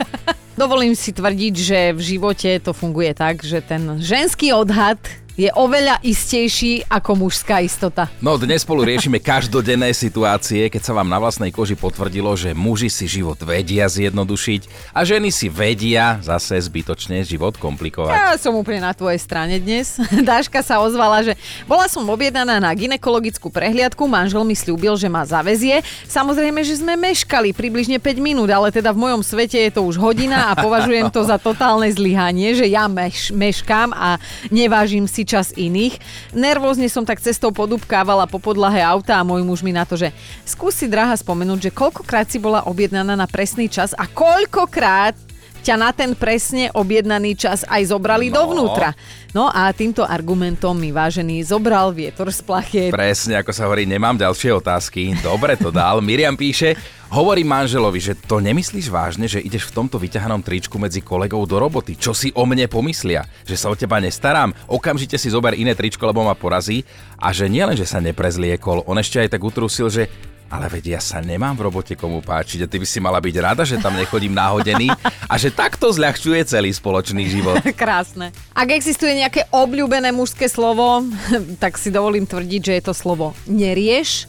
Dovolím 0.52 0.92
si 0.92 1.16
tvrdiť, 1.16 1.54
že 1.56 1.78
v 1.96 2.00
živote 2.00 2.60
to 2.60 2.76
funguje 2.76 3.16
tak, 3.16 3.40
že 3.40 3.64
ten 3.64 3.96
ženský 3.96 4.52
odhad 4.52 5.00
je 5.32 5.48
oveľa 5.56 5.96
istejší 6.04 6.84
ako 6.92 7.24
mužská 7.24 7.64
istota. 7.64 8.08
No 8.20 8.36
dnes 8.36 8.68
spolu 8.68 8.84
riešime 8.84 9.16
každodenné 9.16 9.96
situácie, 9.96 10.68
keď 10.68 10.82
sa 10.84 10.92
vám 10.92 11.08
na 11.08 11.16
vlastnej 11.16 11.48
koži 11.48 11.72
potvrdilo, 11.72 12.36
že 12.36 12.52
muži 12.52 12.92
si 12.92 13.08
život 13.08 13.40
vedia 13.40 13.88
zjednodušiť 13.88 14.92
a 14.92 15.00
ženy 15.08 15.32
si 15.32 15.48
vedia 15.48 16.20
zase 16.20 16.60
zbytočne 16.60 17.24
život 17.24 17.56
komplikovať. 17.56 18.12
Ja 18.12 18.36
som 18.36 18.52
úplne 18.60 18.84
na 18.84 18.92
tvojej 18.92 19.20
strane 19.20 19.56
dnes. 19.56 19.96
Dáška 20.30 20.60
sa 20.60 20.84
ozvala, 20.84 21.24
že 21.24 21.32
bola 21.64 21.88
som 21.88 22.04
objednaná 22.04 22.60
na 22.60 22.70
ginekologickú 22.76 23.48
prehliadku, 23.48 24.04
manžel 24.04 24.44
mi 24.44 24.52
slúbil, 24.52 25.00
že 25.00 25.08
ma 25.08 25.24
zavezie. 25.24 25.80
Samozrejme, 26.12 26.60
že 26.60 26.76
sme 26.84 26.92
meškali 27.00 27.56
približne 27.56 27.96
5 27.96 28.20
minút, 28.20 28.52
ale 28.52 28.68
teda 28.68 28.92
v 28.92 29.08
mojom 29.08 29.24
svete 29.24 29.56
je 29.56 29.72
to 29.72 29.80
už 29.80 29.96
hodina 29.96 30.52
a 30.52 30.58
považujem 30.60 31.08
to 31.08 31.24
za 31.24 31.40
totálne 31.40 31.88
zlyhanie, 31.88 32.52
že 32.52 32.68
ja 32.68 32.84
meš, 32.84 33.32
meškám 33.32 33.96
a 33.96 34.20
nevážim 34.52 35.08
si 35.08 35.21
čas 35.24 35.56
iných. 35.56 35.98
Nervózne 36.36 36.86
som 36.92 37.02
tak 37.02 37.18
cestou 37.24 37.50
podúbkávala 37.50 38.28
po 38.28 38.36
podlahe 38.36 38.84
auta 38.84 39.16
a 39.16 39.26
môj 39.26 39.42
muž 39.42 39.64
mi 39.64 39.72
na 39.72 39.88
to, 39.88 39.96
že 39.96 40.12
skúsi 40.44 40.86
drahá 40.86 41.16
spomenúť, 41.16 41.70
že 41.70 41.74
koľkokrát 41.74 42.28
si 42.28 42.36
bola 42.36 42.66
objednaná 42.68 43.16
na 43.16 43.26
presný 43.26 43.66
čas 43.66 43.96
a 43.96 44.04
koľkokrát 44.04 45.31
ťa 45.62 45.74
na 45.78 45.90
ten 45.90 46.12
presne 46.12 46.68
objednaný 46.68 47.32
čas 47.32 47.62
aj 47.64 47.88
zobrali 47.88 48.28
No. 48.28 48.42
dovnútra. 48.42 48.92
No 49.30 49.46
a 49.46 49.70
týmto 49.70 50.02
argumentom 50.02 50.74
mi 50.74 50.90
vážený 50.90 51.40
zobral 51.40 51.88
vietor 51.88 52.28
z 52.28 52.42
plachiet. 52.42 52.90
Presne, 52.90 53.38
ako 53.38 53.48
sa 53.48 53.64
hovorí, 53.64 53.86
nemám 53.86 54.18
ďalšie 54.18 54.52
otázky. 54.52 55.14
Dobre 55.18 55.54
to 55.54 55.70
dal. 55.70 56.02
Miriam 56.04 56.34
píše, 56.34 56.76
hovorí 57.08 57.40
manželovi, 57.40 57.96
že 57.96 58.18
to 58.18 58.38
nemyslíš 58.38 58.86
vážne, 58.86 59.24
že 59.24 59.38
ideš 59.38 59.70
v 59.70 59.76
tomto 59.78 59.96
vyťahanom 59.96 60.42
tričku 60.42 60.76
medzi 60.76 61.00
kolegou 61.00 61.46
do 61.46 61.56
roboty. 61.56 61.96
Čo 61.96 62.12
si 62.12 62.28
o 62.32 62.44
mne 62.44 62.66
pomyslia? 62.66 63.24
Že 63.46 63.56
sa 63.56 63.70
o 63.70 63.78
teba 63.78 64.02
nestarám? 64.02 64.52
Okamžite 64.66 65.16
si 65.16 65.30
zober 65.30 65.54
iné 65.54 65.72
tričko, 65.72 66.04
lebo 66.04 66.20
ma 66.20 66.34
porazí. 66.34 66.84
A 67.16 67.30
že 67.30 67.48
nielen, 67.48 67.72
že 67.72 67.86
sa 67.86 68.02
neprezliekol, 68.02 68.84
on 68.84 68.98
ešte 68.98 69.16
aj 69.16 69.32
tak 69.32 69.40
utrusil, 69.40 69.88
že 69.88 70.12
ale 70.52 70.68
veď 70.68 71.00
ja 71.00 71.00
sa 71.00 71.24
nemám 71.24 71.56
v 71.56 71.72
robote 71.72 71.96
komu 71.96 72.20
páčiť 72.20 72.68
a 72.68 72.70
ty 72.70 72.76
by 72.76 72.84
si 72.84 73.00
mala 73.00 73.16
byť 73.24 73.36
rada, 73.40 73.64
že 73.64 73.80
tam 73.80 73.96
nechodím 73.96 74.36
náhodený 74.36 74.92
a 75.24 75.34
že 75.40 75.48
takto 75.48 75.88
zľahčuje 75.88 76.44
celý 76.44 76.68
spoločný 76.68 77.24
život. 77.24 77.56
Krásne. 77.80 78.36
Ak 78.52 78.68
existuje 78.68 79.16
nejaké 79.16 79.48
obľúbené 79.48 80.12
mužské 80.12 80.52
slovo, 80.52 81.08
tak 81.62 81.80
si 81.80 81.88
dovolím 81.88 82.28
tvrdiť, 82.28 82.60
že 82.60 82.72
je 82.76 82.82
to 82.84 82.92
slovo 82.92 83.32
nerieš. 83.48 84.28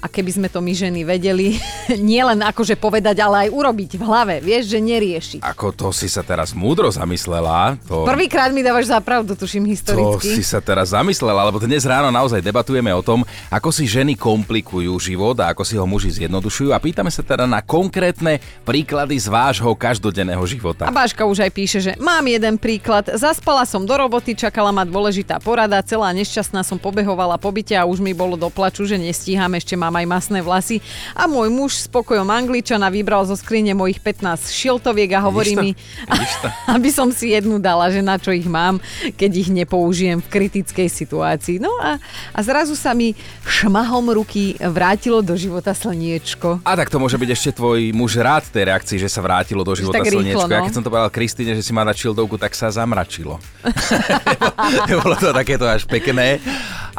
A 0.00 0.08
keby 0.08 0.32
sme 0.32 0.48
to 0.48 0.64
my 0.64 0.72
ženy 0.72 1.04
vedeli, 1.04 1.60
nielen 2.00 2.40
akože 2.40 2.80
povedať, 2.80 3.20
ale 3.20 3.46
aj 3.46 3.48
urobiť 3.52 4.00
v 4.00 4.02
hlave, 4.02 4.34
vieš, 4.40 4.72
že 4.72 4.80
neriešiť. 4.80 5.40
Ako 5.44 5.76
to 5.76 5.92
si 5.92 6.08
sa 6.08 6.24
teraz 6.24 6.56
múdro 6.56 6.88
zamyslela. 6.88 7.76
To... 7.84 8.08
Prvýkrát 8.08 8.48
mi 8.48 8.64
dávaš 8.64 8.88
za 8.88 8.96
pravdu, 9.04 9.36
tuším 9.36 9.68
To 9.68 9.70
historicky. 9.76 10.32
si 10.32 10.40
sa 10.40 10.64
teraz 10.64 10.96
zamyslela, 10.96 11.44
lebo 11.52 11.60
dnes 11.60 11.84
ráno 11.84 12.08
naozaj 12.08 12.40
debatujeme 12.40 12.88
o 12.96 13.04
tom, 13.04 13.28
ako 13.52 13.68
si 13.68 13.84
ženy 13.84 14.16
komplikujú 14.16 14.96
život 14.96 15.36
a 15.44 15.52
ako 15.52 15.68
si 15.68 15.76
ho 15.76 15.84
muži 15.84 16.24
zjednodušujú 16.24 16.72
a 16.72 16.80
pýtame 16.80 17.12
sa 17.12 17.20
teda 17.20 17.44
na 17.44 17.60
konkrétne 17.60 18.40
príklady 18.64 19.20
z 19.20 19.28
vášho 19.28 19.68
každodenného 19.76 20.40
života. 20.48 20.88
A 20.88 20.94
Báška 20.96 21.28
už 21.28 21.44
aj 21.44 21.52
píše, 21.52 21.78
že 21.84 21.92
mám 22.00 22.24
jeden 22.24 22.56
príklad. 22.56 23.04
Zaspala 23.20 23.68
som 23.68 23.84
do 23.84 23.92
roboty, 23.92 24.32
čakala 24.32 24.72
ma 24.72 24.88
dôležitá 24.88 25.36
porada, 25.44 25.76
celá 25.84 26.08
nešťastná 26.16 26.64
som 26.64 26.80
pobehovala 26.80 27.36
po 27.36 27.52
byte 27.52 27.76
a 27.76 27.84
už 27.84 28.00
mi 28.00 28.16
bolo 28.16 28.40
do 28.40 28.48
plaču, 28.48 28.88
že 28.88 28.96
nestíham, 28.96 29.52
ešte 29.52 29.76
mám 29.76 29.89
aj 29.94 30.06
masné 30.06 30.38
vlasy. 30.42 30.82
A 31.14 31.26
môj 31.30 31.48
muž 31.50 31.84
s 31.84 31.86
pokojom 31.86 32.26
angličana 32.28 32.90
vybral 32.90 33.26
zo 33.26 33.34
skrine 33.34 33.74
mojich 33.74 34.02
15 34.02 34.50
šiltoviek 34.50 35.10
a 35.16 35.24
hovorí 35.24 35.54
mi, 35.56 35.70
aby 36.74 36.90
som 36.90 37.10
si 37.14 37.32
jednu 37.34 37.62
dala, 37.62 37.90
že 37.90 38.02
na 38.04 38.16
čo 38.16 38.30
ich 38.30 38.46
mám, 38.46 38.78
keď 39.16 39.30
ich 39.36 39.48
nepoužijem 39.50 40.22
v 40.22 40.28
kritickej 40.28 40.88
situácii. 40.88 41.56
No 41.62 41.70
a, 41.80 41.98
a 42.34 42.38
zrazu 42.40 42.74
sa 42.74 42.94
mi 42.96 43.14
šmahom 43.46 44.12
ruky 44.14 44.56
vrátilo 44.60 45.22
do 45.22 45.34
života 45.34 45.72
slniečko. 45.74 46.62
A 46.64 46.72
tak 46.76 46.90
to 46.90 46.98
môže 46.98 47.18
byť 47.18 47.30
ešte 47.30 47.50
tvoj 47.58 47.92
muž 47.96 48.20
rád 48.20 48.46
tej 48.48 48.70
reakcii, 48.70 48.98
že 49.00 49.08
sa 49.08 49.24
vrátilo 49.24 49.62
do 49.66 49.72
života 49.74 50.00
tak 50.00 50.10
rýchlo, 50.10 50.22
slniečko. 50.22 50.50
Ja 50.50 50.60
no. 50.62 50.66
keď 50.66 50.74
som 50.74 50.84
to 50.84 50.90
povedal 50.92 51.10
Kristýne, 51.12 51.52
že 51.54 51.62
si 51.64 51.72
má 51.74 51.82
dať 51.86 51.96
šildovku, 52.08 52.36
tak 52.36 52.52
sa 52.54 52.70
zamračilo. 52.70 53.38
Bolo 55.02 55.16
to 55.16 55.30
takéto 55.32 55.66
až 55.66 55.84
pekné. 55.86 56.40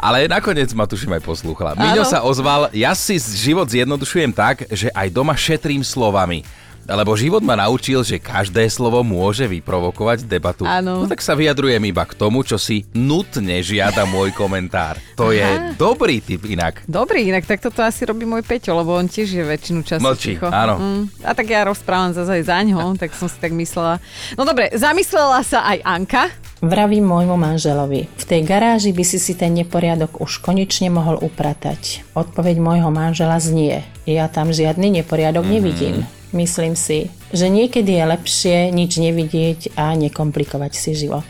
Ale 0.02 0.26
nakoniec 0.26 0.66
ma 0.74 0.88
tuším 0.88 1.14
aj 1.14 1.22
poslúchala. 1.22 1.78
Miňo 1.78 2.02
sa 2.02 2.26
ozval, 2.26 2.74
ja 2.82 2.98
si 2.98 3.14
život 3.18 3.70
zjednodušujem 3.70 4.34
tak, 4.34 4.66
že 4.66 4.90
aj 4.90 5.14
doma 5.14 5.38
šetrím 5.38 5.86
slovami. 5.86 6.42
Lebo 6.82 7.14
život 7.14 7.38
ma 7.46 7.54
naučil, 7.54 8.02
že 8.02 8.18
každé 8.18 8.66
slovo 8.66 9.06
môže 9.06 9.46
vyprovokovať 9.46 10.26
debatu. 10.26 10.66
Áno. 10.66 10.98
No 10.98 11.06
tak 11.06 11.22
sa 11.22 11.38
vyjadrujem 11.38 11.78
iba 11.78 12.02
k 12.02 12.18
tomu, 12.18 12.42
čo 12.42 12.58
si 12.58 12.82
nutne 12.90 13.62
žiada 13.62 14.02
môj 14.02 14.34
komentár. 14.34 14.98
To 15.14 15.30
je 15.30 15.46
dobrý 15.78 16.18
tip 16.18 16.42
inak. 16.42 16.82
Dobrý, 16.90 17.30
inak 17.30 17.46
tak 17.46 17.62
toto 17.62 17.86
asi 17.86 18.02
robí 18.02 18.26
môj 18.26 18.42
Peťo, 18.42 18.74
lebo 18.74 18.98
on 18.98 19.06
tiež 19.06 19.30
je 19.30 19.46
väčšinu 19.46 19.86
času 19.86 20.02
Mlčí, 20.02 20.34
ticho. 20.34 20.50
áno. 20.50 20.74
Mm, 20.82 21.02
a 21.22 21.30
tak 21.38 21.46
ja 21.54 21.62
rozprávam 21.62 22.10
zase 22.18 22.42
aj 22.42 22.50
za 22.50 22.58
ňo, 22.66 22.98
tak 22.98 23.14
som 23.14 23.30
si 23.30 23.38
tak 23.38 23.54
myslela. 23.54 24.02
No 24.34 24.42
dobre, 24.42 24.74
zamyslela 24.74 25.46
sa 25.46 25.62
aj 25.62 25.86
Anka. 25.86 26.34
Vravím 26.62 27.02
môjmu 27.10 27.34
manželovi, 27.34 28.06
v 28.06 28.24
tej 28.24 28.46
garáži 28.46 28.94
by 28.94 29.02
si 29.02 29.18
si 29.18 29.34
ten 29.34 29.50
neporiadok 29.50 30.22
už 30.22 30.38
konečne 30.38 30.94
mohol 30.94 31.18
upratať. 31.18 32.06
Odpoveď 32.14 32.62
môjho 32.62 32.86
manžela 32.94 33.34
znie, 33.42 33.82
ja 34.06 34.30
tam 34.30 34.54
žiadny 34.54 35.02
neporiadok 35.02 35.42
Mhm. 35.42 35.50
nevidím. 35.50 35.96
Myslím 36.30 36.78
si, 36.78 37.10
že 37.34 37.50
niekedy 37.50 37.98
je 37.98 38.04
lepšie 38.06 38.56
nič 38.70 38.94
nevidieť 38.94 39.74
a 39.74 39.90
nekomplikovať 39.98 40.72
si 40.78 40.94
život. 40.94 41.26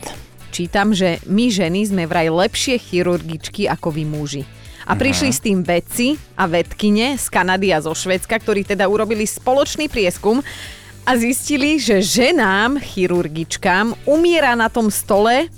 Čítam, 0.53 0.93
že 0.93 1.17
my 1.25 1.49
ženy 1.49 1.89
sme 1.89 2.05
vraj 2.05 2.29
lepšie 2.29 2.77
chirurgičky 2.77 3.65
ako 3.73 3.89
vy 3.89 4.05
muži. 4.05 4.45
A 4.85 4.93
prišli 5.01 5.33
s 5.33 5.41
tým 5.41 5.65
vedci 5.65 6.21
a 6.37 6.45
vedkine 6.45 7.17
z 7.17 7.25
Kanady 7.33 7.73
a 7.73 7.81
zo 7.81 7.97
Švedska, 7.97 8.37
ktorí 8.37 8.69
teda 8.69 8.85
urobili 8.85 9.25
spoločný 9.25 9.89
prieskum 9.89 10.45
a 11.07 11.17
zistili, 11.17 11.81
že 11.81 12.03
ženám, 12.03 12.79
chirurgičkám, 12.79 13.95
umiera 14.07 14.55
na 14.55 14.69
tom 14.69 14.91
stole 14.91 15.51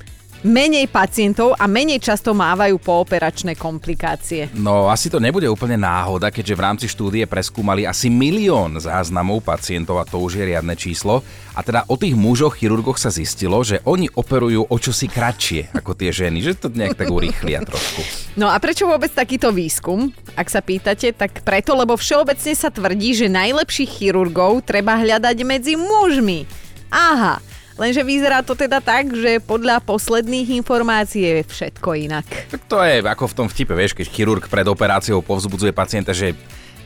menej 0.45 0.93
pacientov 0.93 1.57
a 1.57 1.65
menej 1.65 2.05
často 2.05 2.37
mávajú 2.37 2.77
pooperačné 2.77 3.57
komplikácie. 3.57 4.53
No 4.53 4.93
asi 4.93 5.09
to 5.09 5.17
nebude 5.17 5.49
úplne 5.49 5.81
náhoda, 5.81 6.29
keďže 6.29 6.55
v 6.55 6.65
rámci 6.65 6.87
štúdie 6.87 7.25
preskúmali 7.25 7.89
asi 7.89 8.13
milión 8.13 8.77
záznamov 8.77 9.41
pacientov 9.41 9.97
a 9.99 10.05
to 10.05 10.21
už 10.21 10.39
je 10.39 10.45
riadne 10.53 10.77
číslo. 10.77 11.25
A 11.57 11.65
teda 11.65 11.89
o 11.89 11.97
tých 11.97 12.13
mužoch 12.13 12.61
chirurgoch 12.61 13.01
sa 13.01 13.09
zistilo, 13.09 13.65
že 13.65 13.81
oni 13.89 14.13
operujú 14.13 14.69
o 14.69 14.77
čosi 14.77 15.09
kratšie 15.09 15.73
ako 15.73 15.97
tie 15.97 16.13
ženy, 16.13 16.45
že 16.45 16.61
to 16.61 16.69
nejak 16.69 16.99
tak 16.99 17.09
urýchlia 17.09 17.65
trošku. 17.65 18.05
No 18.37 18.53
a 18.53 18.61
prečo 18.61 18.85
vôbec 18.85 19.09
takýto 19.17 19.49
výskum? 19.49 20.13
Ak 20.37 20.53
sa 20.53 20.61
pýtate, 20.61 21.17
tak 21.17 21.41
preto, 21.41 21.73
lebo 21.73 21.97
všeobecne 21.97 22.53
sa 22.53 22.69
tvrdí, 22.69 23.17
že 23.17 23.33
najlepších 23.33 24.03
chirurgov 24.03 24.67
treba 24.67 24.99
hľadať 25.01 25.37
medzi 25.47 25.79
mužmi. 25.79 26.45
Aha, 26.91 27.39
lenže 27.78 28.02
vyzerá 28.07 28.40
to 28.40 28.54
teda 28.54 28.78
tak, 28.78 29.11
že 29.14 29.43
podľa 29.43 29.83
posledných 29.83 30.59
informácií 30.62 31.23
je 31.23 31.37
všetko 31.45 31.88
inak. 31.99 32.26
Tak 32.50 32.62
to 32.71 32.78
je 32.83 33.02
ako 33.02 33.25
v 33.31 33.37
tom 33.37 33.47
vtipe, 33.50 33.75
vieš, 33.75 33.95
keď 33.99 34.07
chirurg 34.11 34.45
pred 34.47 34.66
operáciou 34.66 35.23
povzbudzuje 35.23 35.75
pacienta, 35.75 36.14
že 36.14 36.35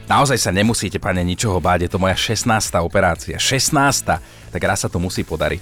naozaj 0.09 0.41
sa 0.41 0.51
nemusíte, 0.51 0.97
pane, 0.99 1.21
ničoho 1.23 1.61
báť, 1.61 1.87
je 1.87 1.91
to 1.93 2.03
moja 2.03 2.17
16. 2.17 2.49
operácia. 2.81 3.37
16. 3.37 4.19
Tak 4.49 4.63
raz 4.65 4.81
sa 4.81 4.89
to 4.89 4.97
musí 4.97 5.23
podariť. 5.23 5.61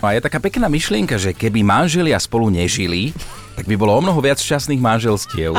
No 0.00 0.08
a 0.08 0.16
je 0.16 0.24
taká 0.24 0.40
pekná 0.40 0.66
myšlienka, 0.72 1.20
že 1.20 1.36
keby 1.36 1.60
manželia 1.60 2.16
spolu 2.16 2.48
nežili, 2.48 3.12
tak 3.52 3.68
by 3.68 3.76
bolo 3.76 3.92
o 3.92 4.00
mnoho 4.00 4.16
viac 4.24 4.40
šťastných 4.40 4.80
manželstiev. 4.80 5.52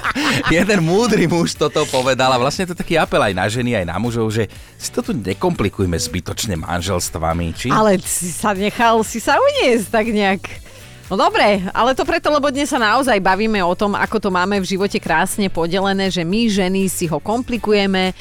Jeden 0.54 0.84
múdry 0.84 1.24
muž 1.24 1.56
toto 1.56 1.88
povedal 1.88 2.28
a 2.28 2.38
vlastne 2.38 2.68
to 2.68 2.76
je 2.76 2.80
taký 2.84 2.94
apel 3.00 3.24
aj 3.24 3.32
na 3.32 3.48
ženy, 3.48 3.72
aj 3.72 3.88
na 3.88 3.96
mužov, 3.96 4.28
že 4.28 4.52
si 4.76 4.92
to 4.92 5.00
tu 5.00 5.16
nekomplikujme 5.16 5.96
zbytočne 5.96 6.60
manželstvami. 6.60 7.56
Či? 7.56 7.68
Ale 7.72 7.96
si 8.04 8.28
sa 8.28 8.52
nechal 8.52 9.00
si 9.00 9.18
sa 9.18 9.40
uniesť 9.40 9.88
tak 9.88 10.06
nejak. 10.12 10.67
No 11.08 11.16
dobre, 11.16 11.64
ale 11.72 11.96
to 11.96 12.04
preto, 12.04 12.28
lebo 12.28 12.52
dnes 12.52 12.68
sa 12.68 12.76
naozaj 12.76 13.16
bavíme 13.24 13.56
o 13.64 13.72
tom, 13.72 13.96
ako 13.96 14.20
to 14.20 14.28
máme 14.28 14.60
v 14.60 14.68
živote 14.76 15.00
krásne 15.00 15.48
podelené, 15.48 16.12
že 16.12 16.20
my 16.20 16.52
ženy 16.52 16.84
si 16.92 17.08
ho 17.08 17.16
komplikujeme, 17.16 18.12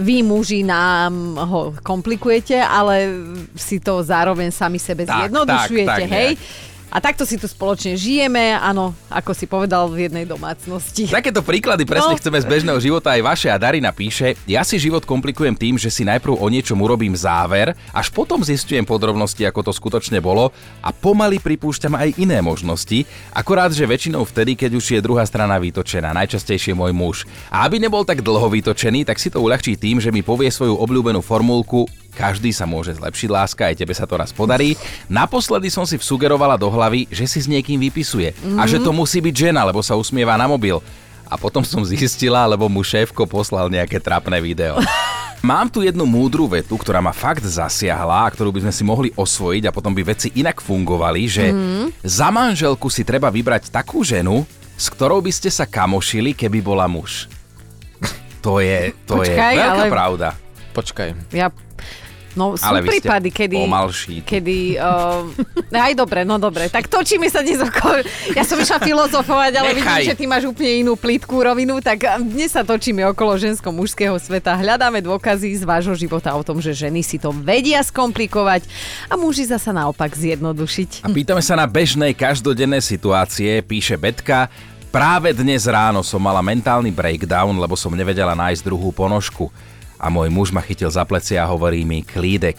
vy 0.00 0.24
muži 0.24 0.64
nám 0.64 1.36
ho 1.36 1.76
komplikujete, 1.84 2.56
ale 2.56 3.12
si 3.52 3.76
to 3.76 4.00
zároveň 4.00 4.48
sami 4.48 4.80
sebe 4.80 5.04
Tak, 5.04 5.28
zjednodušujete, 5.28 5.90
tak, 5.92 6.00
tak 6.00 6.08
hej? 6.08 6.30
nejak. 6.32 6.69
A 6.90 6.98
takto 6.98 7.22
si 7.22 7.38
tu 7.38 7.46
spoločne 7.46 7.94
žijeme, 7.94 8.50
áno, 8.58 8.90
ako 9.06 9.30
si 9.30 9.46
povedal, 9.46 9.86
v 9.86 10.10
jednej 10.10 10.26
domácnosti. 10.26 11.06
Takéto 11.06 11.38
príklady 11.38 11.86
presne 11.86 12.14
No. 12.14 12.18
chceme 12.18 12.42
z 12.42 12.50
bežného 12.50 12.82
života 12.82 13.14
aj 13.14 13.22
vaše 13.22 13.46
a 13.46 13.54
Darina 13.62 13.94
píše, 13.94 14.34
ja 14.42 14.66
si 14.66 14.74
život 14.74 15.06
komplikujem 15.06 15.54
tým, 15.54 15.78
že 15.78 15.86
si 15.86 16.02
najprv 16.02 16.34
o 16.34 16.46
niečom 16.50 16.74
urobím 16.82 17.14
záver, 17.14 17.78
až 17.94 18.10
potom 18.10 18.42
zistujem 18.42 18.82
podrobnosti, 18.82 19.38
ako 19.46 19.70
to 19.70 19.72
skutočne 19.72 20.18
bolo 20.18 20.50
a 20.82 20.90
pomaly 20.90 21.38
pripúšťam 21.38 21.94
aj 21.94 22.18
iné 22.18 22.42
možnosti, 22.42 23.06
akorát, 23.30 23.70
že 23.70 23.86
väčšinou 23.86 24.26
vtedy, 24.26 24.58
keď 24.58 24.74
už 24.74 24.98
je 24.98 24.98
druhá 24.98 25.22
strana 25.22 25.62
vytočená, 25.62 26.10
najčastejšie 26.10 26.74
môj 26.74 26.90
muž. 26.90 27.16
A 27.54 27.70
aby 27.70 27.78
nebol 27.78 28.02
tak 28.02 28.26
dlho 28.26 28.50
vytočený, 28.50 29.06
tak 29.06 29.22
si 29.22 29.30
to 29.30 29.38
uľahčí 29.38 29.78
tým, 29.78 30.02
že 30.02 30.10
mi 30.10 30.26
povie 30.26 30.50
svoju 30.50 30.74
obľúbenú 30.74 31.22
formulku 31.22 31.86
každý 32.12 32.50
sa 32.50 32.66
môže 32.66 32.94
zlepšiť, 32.98 33.28
láska, 33.30 33.62
aj 33.70 33.78
tebe 33.80 33.94
sa 33.94 34.04
to 34.04 34.18
raz 34.18 34.34
podarí. 34.34 34.74
Naposledy 35.06 35.70
som 35.70 35.86
si 35.86 35.96
vsugerovala 35.96 36.58
do 36.58 36.68
hlavy, 36.68 37.06
že 37.08 37.24
si 37.24 37.38
s 37.40 37.48
niekým 37.48 37.78
vypisuje 37.80 38.34
a 38.58 38.66
že 38.66 38.82
to 38.82 38.90
musí 38.90 39.22
byť 39.22 39.34
žena, 39.50 39.64
lebo 39.64 39.80
sa 39.80 39.96
usmieva 39.96 40.34
na 40.36 40.50
mobil. 40.50 40.82
A 41.30 41.38
potom 41.38 41.62
som 41.62 41.86
zistila, 41.86 42.42
lebo 42.50 42.66
mu 42.66 42.82
šéfko 42.82 43.22
poslal 43.22 43.70
nejaké 43.70 44.02
trapné 44.02 44.42
video. 44.42 44.82
Mám 45.40 45.72
tu 45.72 45.80
jednu 45.80 46.04
múdru 46.04 46.44
vetu, 46.44 46.76
ktorá 46.76 47.00
ma 47.00 47.16
fakt 47.16 47.40
zasiahla 47.40 48.28
a 48.28 48.32
ktorú 48.34 48.52
by 48.52 48.60
sme 48.68 48.72
si 48.76 48.84
mohli 48.84 49.08
osvojiť 49.16 49.70
a 49.70 49.72
potom 49.72 49.96
by 49.96 50.12
veci 50.12 50.28
inak 50.36 50.60
fungovali, 50.60 51.22
že 51.24 51.48
za 52.04 52.28
manželku 52.28 52.92
si 52.92 53.08
treba 53.08 53.32
vybrať 53.32 53.72
takú 53.72 54.04
ženu, 54.04 54.44
s 54.76 54.92
ktorou 54.92 55.24
by 55.24 55.32
ste 55.32 55.48
sa 55.48 55.64
kamošili, 55.64 56.36
keby 56.36 56.60
bola 56.60 56.84
muž. 56.84 57.24
To 58.44 58.60
je, 58.60 58.92
to 59.08 59.20
Počkaj, 59.20 59.52
je 59.52 59.60
veľká 59.64 59.84
ale- 59.84 59.92
pravda. 59.92 60.28
Počkaj. 60.76 61.08
Ja... 61.32 61.48
No 62.38 62.54
sú 62.54 62.62
Ale 62.62 62.86
prípady, 62.86 63.34
kedy... 63.34 63.56
pomalší. 63.66 64.22
Kedy... 64.22 64.78
Uh, 64.78 65.26
aj 65.74 65.94
dobre, 65.98 66.22
no 66.22 66.38
dobre. 66.38 66.70
Tak 66.70 66.86
točíme 66.86 67.26
sa 67.26 67.42
dnes 67.42 67.58
okolo... 67.58 68.06
Ja 68.38 68.46
som 68.46 68.54
išla 68.54 68.78
filozofovať, 68.78 69.52
ale 69.58 69.74
Nechaj. 69.74 69.82
vidím, 69.82 70.08
že 70.14 70.14
ty 70.14 70.24
máš 70.30 70.44
úplne 70.46 70.86
inú 70.86 70.94
plitkú 70.94 71.42
rovinu, 71.42 71.82
tak 71.82 72.06
eh, 72.06 72.22
dnes 72.22 72.54
sa 72.54 72.62
točíme 72.62 73.02
okolo 73.10 73.34
žensko-mužského 73.34 74.14
sveta. 74.22 74.54
Hľadáme 74.54 75.02
dôkazy 75.02 75.58
z 75.58 75.66
vášho 75.66 75.98
života 75.98 76.30
o 76.38 76.42
tom, 76.46 76.62
že 76.62 76.70
ženy 76.70 77.02
si 77.02 77.18
to 77.18 77.34
vedia 77.34 77.82
skomplikovať 77.82 78.66
a 79.10 79.18
muži 79.18 79.50
zasa 79.50 79.74
naopak 79.74 80.14
zjednodušiť. 80.14 81.02
A 81.02 81.08
pýtame 81.10 81.42
sa 81.42 81.58
na 81.58 81.66
bežné 81.66 82.14
každodenné 82.14 82.78
situácie, 82.78 83.58
píše 83.66 83.98
Betka. 83.98 84.46
Práve 84.90 85.30
dnes 85.30 85.70
ráno 85.70 86.02
som 86.02 86.18
mala 86.18 86.42
mentálny 86.42 86.90
breakdown, 86.90 87.54
lebo 87.58 87.78
som 87.78 87.94
nevedela 87.94 88.34
nájsť 88.34 88.66
druhú 88.66 88.90
ponožku. 88.90 89.46
A 90.00 90.08
môj 90.08 90.32
muž 90.32 90.48
ma 90.48 90.64
chytil 90.64 90.88
za 90.88 91.04
pleci 91.04 91.36
a 91.36 91.44
hovorí 91.44 91.84
mi, 91.84 92.00
Klídek, 92.00 92.56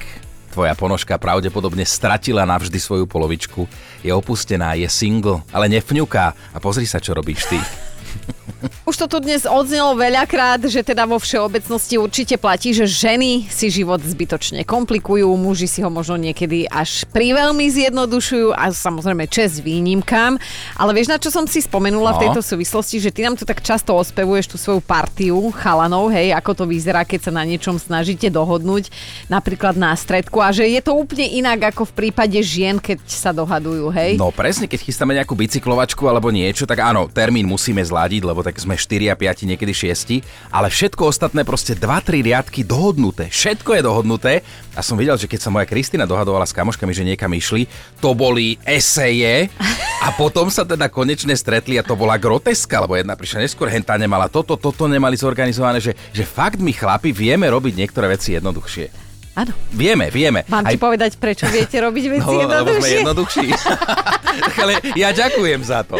tvoja 0.53 0.77
ponožka 0.77 1.17
pravdepodobne 1.17 1.81
stratila 1.81 2.45
navždy 2.45 2.77
svoju 2.77 3.09
polovičku. 3.09 3.65
Je 4.05 4.13
opustená, 4.13 4.77
je 4.77 4.85
single, 4.85 5.41
ale 5.49 5.65
nefňuká. 5.73 6.25
A 6.53 6.57
pozri 6.61 6.85
sa, 6.85 7.01
čo 7.01 7.17
robíš 7.17 7.49
ty. 7.49 7.57
Už 8.91 9.07
to 9.07 9.07
tu 9.07 9.23
dnes 9.23 9.47
odznelo 9.47 9.95
veľakrát, 9.95 10.59
že 10.67 10.83
teda 10.83 11.07
vo 11.07 11.15
všeobecnosti 11.15 11.95
určite 11.95 12.35
platí, 12.35 12.75
že 12.75 12.83
ženy 12.83 13.47
si 13.47 13.71
život 13.71 14.03
zbytočne 14.03 14.67
komplikujú, 14.67 15.31
muži 15.39 15.63
si 15.63 15.79
ho 15.79 15.87
možno 15.87 16.19
niekedy 16.19 16.67
až 16.67 17.07
priveľmi 17.07 17.71
zjednodušujú 17.71 18.51
a 18.51 18.67
samozrejme 18.67 19.31
čest 19.31 19.63
výnimkám. 19.63 20.35
Ale 20.75 20.91
vieš, 20.91 21.07
na 21.07 21.23
čo 21.23 21.31
som 21.31 21.47
si 21.47 21.63
spomenula 21.63 22.11
No. 22.11 22.19
v 22.19 22.23
tejto 22.27 22.43
súvislosti, 22.43 22.99
že 22.99 23.15
ty 23.15 23.23
nám 23.23 23.39
tu 23.39 23.47
tak 23.47 23.63
často 23.63 23.95
ospevuješ 23.95 24.51
tú 24.51 24.57
svoju 24.59 24.83
partiu 24.83 25.39
chalanov, 25.55 26.11
hej, 26.11 26.35
ako 26.35 26.51
to 26.51 26.63
vyzerá, 26.67 27.07
keď 27.07 27.31
sa 27.31 27.31
na 27.31 27.47
niečom 27.47 27.79
snažíte 27.79 28.27
dohodnúť, 28.27 28.91
napríklad 29.31 29.79
na 29.79 29.95
stredku 29.95 30.43
a 30.43 30.51
že 30.51 30.67
je 30.67 30.83
to 30.83 30.91
úplne 30.91 31.31
inak 31.31 31.71
ako 31.71 31.87
v 31.87 31.93
prípade 31.95 32.35
žien, 32.43 32.75
keď 32.75 32.99
sa 33.07 33.31
dohadujú, 33.31 33.87
hej. 33.95 34.19
No 34.19 34.35
presne, 34.35 34.67
keď 34.67 34.83
chystáme 34.83 35.15
nejakú 35.15 35.31
bicyklovačku 35.39 36.03
alebo 36.11 36.27
niečo, 36.27 36.67
tak 36.67 36.83
áno, 36.83 37.07
termín 37.07 37.47
musíme 37.47 37.79
zladiť, 37.79 38.27
lebo 38.27 38.43
tak 38.43 38.59
sme 38.59 38.80
4 38.81 39.13
a 39.13 39.15
5, 39.15 39.45
niekedy 39.45 39.69
6, 39.69 40.25
ale 40.49 40.73
všetko 40.73 41.05
ostatné 41.05 41.45
proste 41.45 41.77
2-3 41.77 42.25
riadky 42.25 42.65
dohodnuté. 42.65 43.29
Všetko 43.29 43.77
je 43.77 43.81
dohodnuté 43.85 44.33
a 44.73 44.81
som 44.81 44.97
videl, 44.97 45.13
že 45.21 45.29
keď 45.29 45.39
sa 45.45 45.53
moja 45.53 45.69
Kristina 45.69 46.09
dohadovala 46.09 46.49
s 46.49 46.57
kamoškami, 46.57 46.89
že 46.89 47.05
niekam 47.05 47.29
išli, 47.29 47.69
to 48.01 48.17
boli 48.17 48.57
eseje 48.65 49.53
a 50.01 50.09
potom 50.17 50.49
sa 50.49 50.65
teda 50.65 50.89
konečne 50.89 51.37
stretli 51.37 51.77
a 51.77 51.85
to 51.85 51.93
bola 51.93 52.17
groteska, 52.17 52.81
lebo 52.81 52.97
jedna 52.97 53.13
prišla 53.13 53.45
neskôr, 53.45 53.69
hentá 53.69 53.93
nemala 54.01 54.25
toto, 54.25 54.57
toto 54.57 54.89
nemali 54.89 55.13
zorganizované, 55.13 55.77
že, 55.77 55.93
že 56.09 56.25
fakt 56.25 56.57
my 56.57 56.73
chlapi 56.73 57.13
vieme 57.13 57.45
robiť 57.45 57.77
niektoré 57.77 58.09
veci 58.09 58.33
jednoduchšie. 58.33 59.13
Áno. 59.31 59.55
Vieme, 59.71 60.11
vieme. 60.11 60.43
Mám 60.51 60.67
ti 60.67 60.75
povedať, 60.75 61.15
prečo 61.15 61.47
viete 61.47 61.79
robiť 61.79 62.19
veci 62.19 62.35
No, 62.35 62.51
lebo 62.51 62.75
sme 62.75 62.99
jednoduchšie? 62.99 63.47
jednoduchší. 63.47 64.11
Ale 64.61 64.73
ja 64.95 65.09
ďakujem 65.15 65.61
za 65.63 65.83
to. 65.87 65.95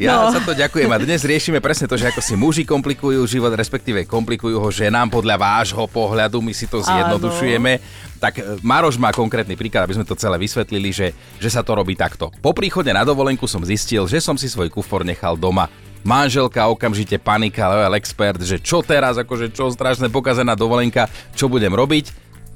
Ja 0.00 0.24
No. 0.24 0.32
za 0.32 0.40
to 0.40 0.56
ďakujem 0.56 0.88
a 0.88 0.96
dnes 0.96 1.20
riešime 1.20 1.60
presne 1.60 1.84
to, 1.84 2.00
že 2.00 2.08
ako 2.08 2.20
si 2.24 2.34
muži 2.38 2.62
komplikujú 2.64 3.20
život, 3.28 3.52
respektíve 3.52 4.08
komplikujú 4.08 4.56
ho 4.56 4.68
ženám 4.72 5.12
podľa 5.12 5.36
vášho 5.36 5.84
pohľadu, 5.90 6.40
my 6.40 6.52
si 6.56 6.64
to 6.64 6.80
zjednodušujeme. 6.80 7.82
Tak 8.16 8.32
e, 8.38 8.42
Maroš 8.62 8.96
má 8.96 9.12
konkrétny 9.12 9.58
príklad, 9.58 9.84
aby 9.84 9.98
sme 9.98 10.08
to 10.08 10.16
celé 10.16 10.38
vysvetlili, 10.40 10.94
že, 10.94 11.12
že 11.36 11.48
sa 11.50 11.60
to 11.60 11.76
robí 11.76 11.92
takto. 11.98 12.32
Po 12.40 12.54
príchode 12.56 12.88
na 12.94 13.04
dovolenku 13.04 13.44
som 13.44 13.60
zistil, 13.66 14.08
že 14.08 14.22
som 14.22 14.38
si 14.38 14.48
svoj 14.48 14.70
kufor 14.72 15.04
nechal 15.04 15.36
doma. 15.36 15.68
Manželka 16.02 16.66
okamžite 16.66 17.18
panika, 17.20 17.68
level 17.70 17.94
expert, 17.94 18.40
že 18.42 18.58
čo 18.58 18.82
teraz, 18.82 19.20
akože 19.20 19.54
čo 19.54 19.70
strašné 19.70 20.10
pokazená 20.10 20.56
dovolenka, 20.58 21.06
čo 21.36 21.46
budem 21.46 21.70
robiť. 21.70 22.10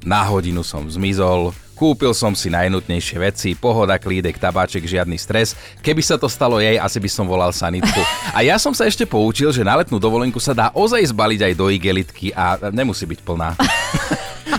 Na 0.07 0.23
hodinu 0.27 0.63
som 0.63 0.87
zmizol, 0.87 1.51
kúpil 1.77 2.17
som 2.17 2.33
si 2.33 2.49
najnutnejšie 2.49 3.17
veci, 3.21 3.53
pohoda, 3.53 4.01
klídek, 4.01 4.41
tabáček, 4.41 4.89
žiadny 4.89 5.21
stres. 5.21 5.53
Keby 5.85 6.01
sa 6.01 6.17
to 6.17 6.25
stalo 6.25 6.57
jej, 6.57 6.81
asi 6.81 6.97
by 6.97 7.11
som 7.13 7.29
volal 7.29 7.53
sanitku. 7.53 8.01
A 8.33 8.41
ja 8.41 8.57
som 8.57 8.73
sa 8.73 8.89
ešte 8.89 9.05
poučil, 9.05 9.53
že 9.53 9.61
na 9.61 9.77
letnú 9.77 10.01
dovolenku 10.01 10.41
sa 10.41 10.57
dá 10.57 10.73
ozaj 10.73 11.13
zbaliť 11.13 11.53
aj 11.53 11.55
do 11.55 11.69
igelitky 11.69 12.33
a 12.33 12.57
nemusí 12.73 13.05
byť 13.05 13.21
plná. 13.21 13.53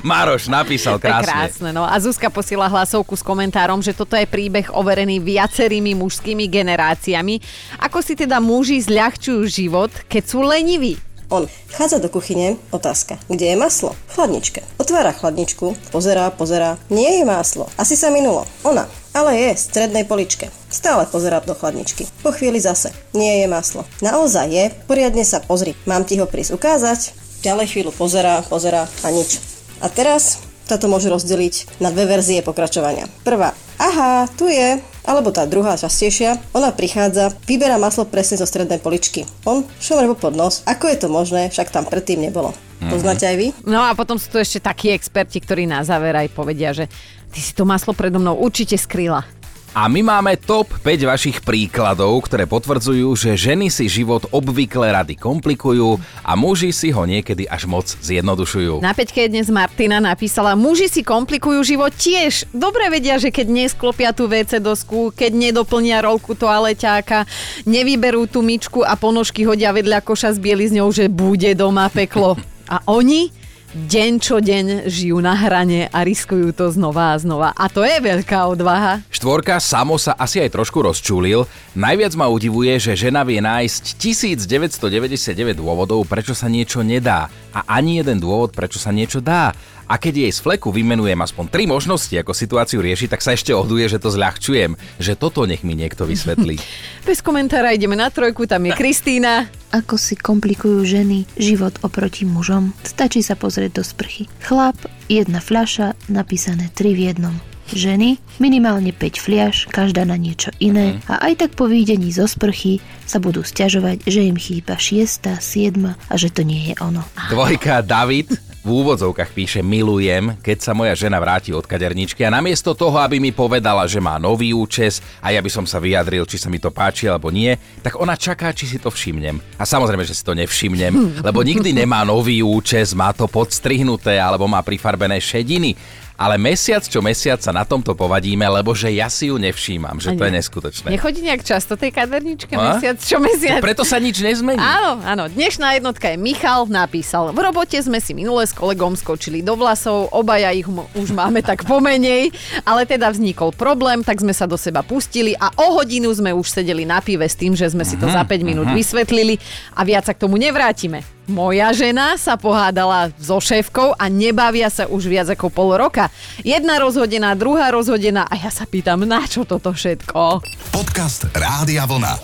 Mároš 0.06 0.46
napísal 0.46 1.02
krásne. 1.02 1.26
krásne, 1.26 1.70
no. 1.74 1.82
A 1.82 1.98
Zuzka 1.98 2.30
posiela 2.30 2.70
hlasovku 2.70 3.18
s 3.18 3.26
komentárom, 3.26 3.82
že 3.82 3.98
toto 3.98 4.14
je 4.14 4.30
príbeh 4.30 4.70
overený 4.70 5.18
viacerými 5.18 5.98
mužskými 5.98 6.46
generáciami. 6.46 7.42
Ako 7.82 8.06
si 8.06 8.14
teda 8.14 8.38
muži 8.38 8.78
zľahčujú 8.78 9.42
život, 9.50 9.90
keď 10.06 10.24
sú 10.24 10.46
leniví? 10.46 11.07
On 11.28 11.44
vchádza 11.68 12.00
do 12.00 12.08
kuchyne, 12.08 12.56
otázka, 12.72 13.20
kde 13.28 13.52
je 13.52 13.56
maslo? 13.60 13.92
V 14.08 14.16
chladničke. 14.16 14.64
Otvára 14.80 15.12
chladničku, 15.12 15.76
pozerá, 15.92 16.32
pozerá, 16.32 16.80
nie 16.88 17.20
je 17.20 17.24
maslo. 17.28 17.68
Asi 17.76 18.00
sa 18.00 18.08
minulo. 18.08 18.48
Ona, 18.64 18.88
ale 19.12 19.36
je 19.36 19.50
v 19.52 19.60
strednej 19.60 20.08
poličke. 20.08 20.48
Stále 20.72 21.04
pozerá 21.04 21.44
do 21.44 21.52
chladničky. 21.52 22.08
Po 22.24 22.32
chvíli 22.32 22.64
zase, 22.64 22.96
nie 23.12 23.44
je 23.44 23.48
maslo. 23.52 23.84
Naozaj 24.00 24.48
je, 24.48 24.66
poriadne 24.88 25.28
sa 25.28 25.44
pozri, 25.44 25.76
mám 25.84 26.08
ti 26.08 26.16
ho 26.16 26.24
prísť 26.24 26.56
ukázať. 26.56 27.00
Ďalej 27.44 27.76
chvíľu 27.76 27.92
pozerá, 27.92 28.40
pozerá 28.48 28.88
a 29.04 29.08
nič. 29.12 29.44
A 29.84 29.92
teraz 29.92 30.40
sa 30.64 30.80
to 30.80 30.88
môže 30.88 31.12
rozdeliť 31.12 31.84
na 31.84 31.92
dve 31.92 32.08
verzie 32.08 32.40
pokračovania. 32.40 33.04
Prvá, 33.28 33.52
aha, 33.84 34.32
tu 34.40 34.48
je, 34.48 34.80
alebo 35.08 35.32
tá 35.32 35.48
druhá 35.48 35.80
častejšia, 35.80 36.36
ona 36.52 36.76
prichádza, 36.76 37.32
vyberá 37.48 37.80
maslo 37.80 38.04
presne 38.04 38.36
zo 38.36 38.46
strednej 38.46 38.84
poličky. 38.84 39.24
On 39.48 39.64
šomre 39.80 40.12
pod 40.20 40.36
nos. 40.36 40.68
Ako 40.68 40.92
je 40.92 40.98
to 41.00 41.08
možné, 41.08 41.48
však 41.48 41.72
tam 41.72 41.88
predtým 41.88 42.20
nebolo. 42.20 42.52
Poznáte 42.78 43.26
aj 43.26 43.36
vy? 43.40 43.48
No 43.66 43.82
a 43.82 43.98
potom 43.98 44.22
sú 44.22 44.30
tu 44.30 44.38
ešte 44.38 44.62
takí 44.62 44.94
experti, 44.94 45.42
ktorí 45.42 45.66
na 45.66 45.82
záver 45.82 46.14
aj 46.14 46.30
povedia, 46.30 46.76
že 46.78 46.86
ty 47.34 47.40
si 47.42 47.58
to 47.58 47.66
maslo 47.66 47.96
predo 47.98 48.22
mnou 48.22 48.38
určite 48.38 48.78
skryla. 48.78 49.26
A 49.76 49.92
my 49.92 50.00
máme 50.00 50.40
top 50.40 50.72
5 50.80 51.04
vašich 51.04 51.38
príkladov, 51.44 52.24
ktoré 52.26 52.48
potvrdzujú, 52.48 53.12
že 53.20 53.36
ženy 53.36 53.68
si 53.68 53.92
život 53.92 54.24
obvykle 54.32 54.90
rady 54.96 55.20
komplikujú 55.20 56.00
a 56.24 56.36
muži 56.40 56.72
si 56.72 56.90
ho 56.96 57.04
niekedy 57.04 57.46
až 57.46 57.68
moc 57.68 57.86
zjednodušujú. 57.86 58.80
Na 58.80 58.96
peťke 58.96 59.28
dnes 59.28 59.52
Martina 59.52 60.00
napísala, 60.00 60.56
muži 60.56 60.88
si 60.88 61.04
komplikujú 61.04 61.62
život 61.68 61.92
tiež. 61.94 62.48
Dobre 62.56 62.88
vedia, 62.88 63.20
že 63.20 63.30
keď 63.30 63.48
nesklopia 63.52 64.16
tú 64.16 64.26
WC 64.32 64.64
dosku, 64.64 65.12
keď 65.12 65.36
nedoplnia 65.36 66.02
rolku 66.02 66.34
toaleťáka, 66.34 67.28
nevyberú 67.68 68.26
tú 68.26 68.40
myčku 68.42 68.82
a 68.82 68.96
ponožky 68.96 69.44
hodia 69.46 69.76
vedľa 69.76 70.02
koša 70.02 70.36
s 70.36 70.42
bielizňou, 70.42 70.90
že 70.90 71.12
bude 71.12 71.54
doma 71.54 71.92
peklo. 71.94 72.40
A 72.68 72.84
oni 72.84 73.32
deň 73.76 74.12
čo 74.24 74.40
deň 74.40 74.88
žijú 74.88 75.20
na 75.20 75.36
hrane 75.36 75.92
a 75.92 76.00
riskujú 76.08 76.56
to 76.56 76.72
znova 76.72 77.12
a 77.12 77.20
znova. 77.20 77.52
A 77.52 77.68
to 77.68 77.84
je 77.84 78.00
veľká 78.00 78.48
odvaha. 78.48 79.04
Štvorka 79.12 79.60
samo 79.60 80.00
sa 80.00 80.16
asi 80.16 80.40
aj 80.40 80.56
trošku 80.56 80.80
rozčulil. 80.80 81.44
Najviac 81.76 82.16
ma 82.16 82.32
udivuje, 82.32 82.80
že 82.80 82.96
žena 82.96 83.28
vie 83.28 83.44
nájsť 83.44 84.00
1999 84.00 85.60
dôvodov, 85.60 86.08
prečo 86.08 86.32
sa 86.32 86.48
niečo 86.48 86.80
nedá. 86.80 87.28
A 87.52 87.68
ani 87.68 88.00
jeden 88.00 88.24
dôvod, 88.24 88.56
prečo 88.56 88.80
sa 88.80 88.96
niečo 88.96 89.20
dá. 89.20 89.52
A 89.88 89.96
keď 89.96 90.28
jej 90.28 90.32
z 90.36 90.40
fleku 90.44 90.68
vymenujem 90.68 91.16
aspoň 91.16 91.48
tri 91.48 91.64
možnosti, 91.64 92.12
ako 92.12 92.36
situáciu 92.36 92.84
riešiť, 92.84 93.08
tak 93.08 93.24
sa 93.24 93.32
ešte 93.32 93.56
ohduje, 93.56 93.88
že 93.88 94.04
to 94.04 94.12
zľahčujem. 94.12 94.76
Že 95.00 95.14
toto 95.16 95.48
nech 95.48 95.64
mi 95.64 95.80
niekto 95.80 96.04
vysvetlí. 96.04 96.60
Bez 97.08 97.24
komentára 97.24 97.72
ideme 97.72 97.96
na 97.96 98.12
trojku, 98.12 98.44
tam 98.48 98.68
je 98.68 98.76
Kristýna. 98.80 99.48
Ako 99.78 99.94
si 99.94 100.18
komplikujú 100.18 100.82
ženy 100.82 101.30
život 101.38 101.78
oproti 101.86 102.26
mužom? 102.26 102.74
Stačí 102.82 103.22
sa 103.22 103.38
pozrieť 103.38 103.78
do 103.78 103.84
sprchy. 103.86 104.26
Chlap, 104.42 104.74
jedna 105.06 105.38
fľaša, 105.38 106.10
napísané 106.10 106.74
tri 106.74 106.98
v 106.98 107.14
jednom. 107.14 107.38
Ženy, 107.70 108.18
minimálne 108.42 108.90
5 108.90 109.22
fliaš, 109.22 109.70
každá 109.70 110.02
na 110.02 110.18
niečo 110.18 110.50
iné 110.58 110.98
a 111.06 111.22
aj 111.30 111.46
tak 111.46 111.52
po 111.54 111.70
výdení 111.70 112.10
zo 112.10 112.26
sprchy 112.26 112.82
sa 113.06 113.22
budú 113.22 113.46
stiažovať, 113.46 114.02
že 114.10 114.26
im 114.26 114.40
chýba 114.40 114.82
6, 114.82 115.38
7 115.38 115.78
a 115.86 116.14
že 116.18 116.34
to 116.34 116.42
nie 116.42 116.74
je 116.74 116.76
ono. 116.82 117.06
Dvojka 117.30 117.86
David 117.86 118.34
v 118.68 118.84
úvodzovkách 118.84 119.32
píše 119.32 119.64
milujem, 119.64 120.36
keď 120.44 120.58
sa 120.60 120.76
moja 120.76 120.92
žena 120.92 121.24
vráti 121.24 121.56
od 121.56 121.64
kaderničky 121.64 122.28
a 122.28 122.36
namiesto 122.36 122.76
toho, 122.76 123.00
aby 123.00 123.16
mi 123.16 123.32
povedala, 123.32 123.88
že 123.88 124.04
má 124.04 124.20
nový 124.20 124.52
účes 124.52 125.00
a 125.24 125.32
ja 125.32 125.40
by 125.40 125.48
som 125.48 125.64
sa 125.64 125.80
vyjadril, 125.80 126.28
či 126.28 126.36
sa 126.36 126.52
mi 126.52 126.60
to 126.60 126.68
páči 126.68 127.08
alebo 127.08 127.32
nie, 127.32 127.56
tak 127.80 127.96
ona 127.96 128.20
čaká, 128.20 128.52
či 128.52 128.68
si 128.68 128.76
to 128.76 128.92
všimnem. 128.92 129.40
A 129.56 129.64
samozrejme, 129.64 130.04
že 130.04 130.12
si 130.12 130.20
to 130.20 130.36
nevšimnem, 130.36 131.24
lebo 131.24 131.48
nikdy 131.48 131.72
nemá 131.72 132.04
nový 132.04 132.44
účes, 132.44 132.92
má 132.92 133.16
to 133.16 133.32
podstrihnuté 133.32 134.20
alebo 134.20 134.52
má 134.52 134.60
prifarbené 134.60 135.16
šediny. 135.24 136.04
Ale 136.18 136.36
mesiac 136.36 136.82
čo 136.82 136.98
mesiac 136.98 137.38
sa 137.38 137.54
na 137.54 137.62
tomto 137.62 137.94
povadíme, 137.94 138.42
lebo 138.42 138.74
že 138.74 138.90
ja 138.90 139.06
si 139.06 139.30
ju 139.30 139.38
nevšímam, 139.38 140.02
že 140.02 140.12
to 140.12 140.26
je 140.26 140.34
neskutočné. 140.34 140.88
Nechodí 140.90 141.22
nejak 141.22 141.46
často 141.46 141.78
tej 141.78 141.94
kaderničke 141.94 142.50
A? 142.52 142.74
mesiac 142.74 142.98
čo 142.98 143.22
mesiac. 143.22 143.62
Preto 143.62 143.86
sa 143.86 144.02
nič 144.02 144.18
nezmení. 144.18 144.58
Áno, 144.58 144.98
áno. 145.00 145.30
Dnešná 145.30 145.78
jednotka 145.78 146.10
je 146.10 146.18
Michal, 146.18 146.66
napísal. 146.66 147.30
V 147.30 147.40
robote 147.40 147.78
sme 147.78 148.02
si 148.02 148.12
minule 148.12 148.42
s 148.42 148.52
kolegom 148.52 148.98
skočili 148.98 149.40
do 149.40 149.54
vlasov, 149.54 150.10
obaja 150.10 150.50
ich 150.52 150.66
m- 150.66 150.90
už 150.92 151.14
máme 151.14 151.40
tak 151.40 151.62
pomenej, 151.64 152.34
ale 152.66 152.84
teda 152.84 153.14
vznikol 153.14 153.54
problém, 153.54 154.02
tak 154.02 154.18
sme 154.18 154.34
sa 154.34 154.50
do 154.50 154.58
seba 154.58 154.82
pustili 154.82 155.38
a 155.38 155.54
o 155.54 155.78
hodinu 155.78 156.10
sme 156.10 156.34
už 156.34 156.50
sedeli 156.50 156.82
na 156.82 156.98
pive 156.98 157.24
s 157.24 157.38
tým, 157.38 157.54
že 157.54 157.70
sme 157.70 157.86
si 157.86 157.94
to 157.94 158.10
za 158.10 158.26
5 158.26 158.42
minút 158.42 158.66
vysvetlili 158.74 159.38
a 159.72 159.86
viac 159.86 160.10
sa 160.10 160.18
k 160.18 160.26
tomu 160.26 160.42
nevrátime. 160.42 161.17
Moja 161.28 161.76
žena 161.76 162.16
sa 162.16 162.40
pohádala 162.40 163.12
so 163.20 163.36
šéfkou 163.44 163.92
a 164.00 164.08
nebavia 164.08 164.72
sa 164.72 164.88
už 164.88 165.12
viac 165.12 165.28
ako 165.28 165.52
pol 165.52 165.76
roka. 165.76 166.08
Jedna 166.40 166.80
rozhodená, 166.80 167.36
druhá 167.36 167.68
rozhodená 167.68 168.24
a 168.32 168.40
ja 168.40 168.48
sa 168.48 168.64
pýtam, 168.64 169.04
na 169.04 169.28
čo 169.28 169.44
toto 169.44 169.76
všetko? 169.76 170.40
Podcast 170.72 171.28
Rádia 171.36 171.84
Vlna. 171.84 172.16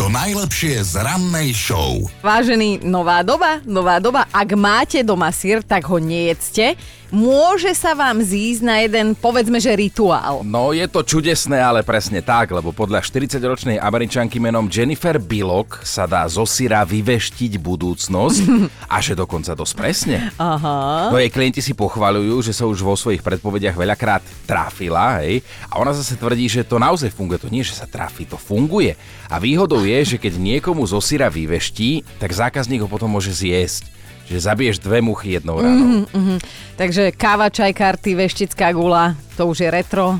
To 0.00 0.08
najlepšie 0.08 0.80
z 0.88 1.04
rannej 1.04 1.52
show. 1.52 2.00
Vážený, 2.24 2.80
nová 2.84 3.20
doba, 3.20 3.60
nová 3.68 4.00
doba. 4.00 4.24
Ak 4.32 4.56
máte 4.56 5.04
doma 5.04 5.28
sír, 5.36 5.60
tak 5.60 5.84
ho 5.92 6.00
nejedzte. 6.00 6.80
Môže 7.10 7.70
sa 7.76 7.94
vám 7.94 8.22
zísť 8.22 8.62
na 8.62 8.82
jeden, 8.82 9.14
povedzme, 9.14 9.58
že 9.62 9.72
rituál. 9.74 10.42
No 10.42 10.70
je 10.74 10.86
to 10.90 11.02
čudesné, 11.06 11.58
ale 11.58 11.86
presne 11.86 12.22
tak, 12.22 12.50
lebo 12.54 12.70
podľa 12.70 13.02
40-ročnej 13.02 13.78
američanky 13.78 14.38
menom 14.42 14.70
Jennifer 14.70 15.18
Billock 15.20 15.82
sa 15.86 16.06
dá 16.06 16.26
zo 16.26 16.46
syra 16.46 16.82
vyveštiť 16.86 17.58
budúcnosť 17.58 18.42
a 18.94 18.96
že 19.02 19.18
dokonca 19.18 19.56
dosť 19.56 19.74
presne. 19.74 20.18
Aha. 20.38 21.10
No 21.10 21.18
jej 21.18 21.30
klienti 21.32 21.62
si 21.62 21.74
pochvaľujú, 21.74 22.46
že 22.46 22.52
sa 22.54 22.68
už 22.68 22.82
vo 22.82 22.94
svojich 22.94 23.22
predpovediach 23.24 23.76
veľakrát 23.76 24.22
trafila, 24.46 25.22
hej, 25.22 25.42
a 25.70 25.80
ona 25.80 25.90
zase 25.96 26.14
tvrdí, 26.14 26.46
že 26.46 26.66
to 26.66 26.78
naozaj 26.78 27.10
funguje, 27.10 27.42
to 27.42 27.52
nie, 27.52 27.66
že 27.66 27.74
sa 27.74 27.88
trafí, 27.88 28.28
to 28.28 28.38
funguje. 28.38 28.94
A 29.26 29.42
výhodou 29.42 29.82
je, 29.82 30.16
že 30.16 30.20
keď 30.20 30.38
niekomu 30.38 30.86
zo 30.86 31.02
syra 31.02 31.26
vyveští, 31.26 32.20
tak 32.22 32.30
zákazník 32.30 32.84
ho 32.84 32.88
potom 32.90 33.10
môže 33.10 33.34
zjesť. 33.34 33.95
Že 34.26 34.40
zabiješ 34.40 34.76
dve 34.82 34.98
muchy 35.00 35.38
jednou 35.38 35.62
ranou. 35.62 36.06
Mm-hmm. 36.10 36.38
Takže 36.76 37.14
káva, 37.14 37.46
čaj, 37.46 37.72
karty, 37.72 38.18
veštická 38.18 38.74
gula, 38.74 39.14
to 39.38 39.46
už 39.46 39.64
je 39.64 39.68
retro, 39.70 40.18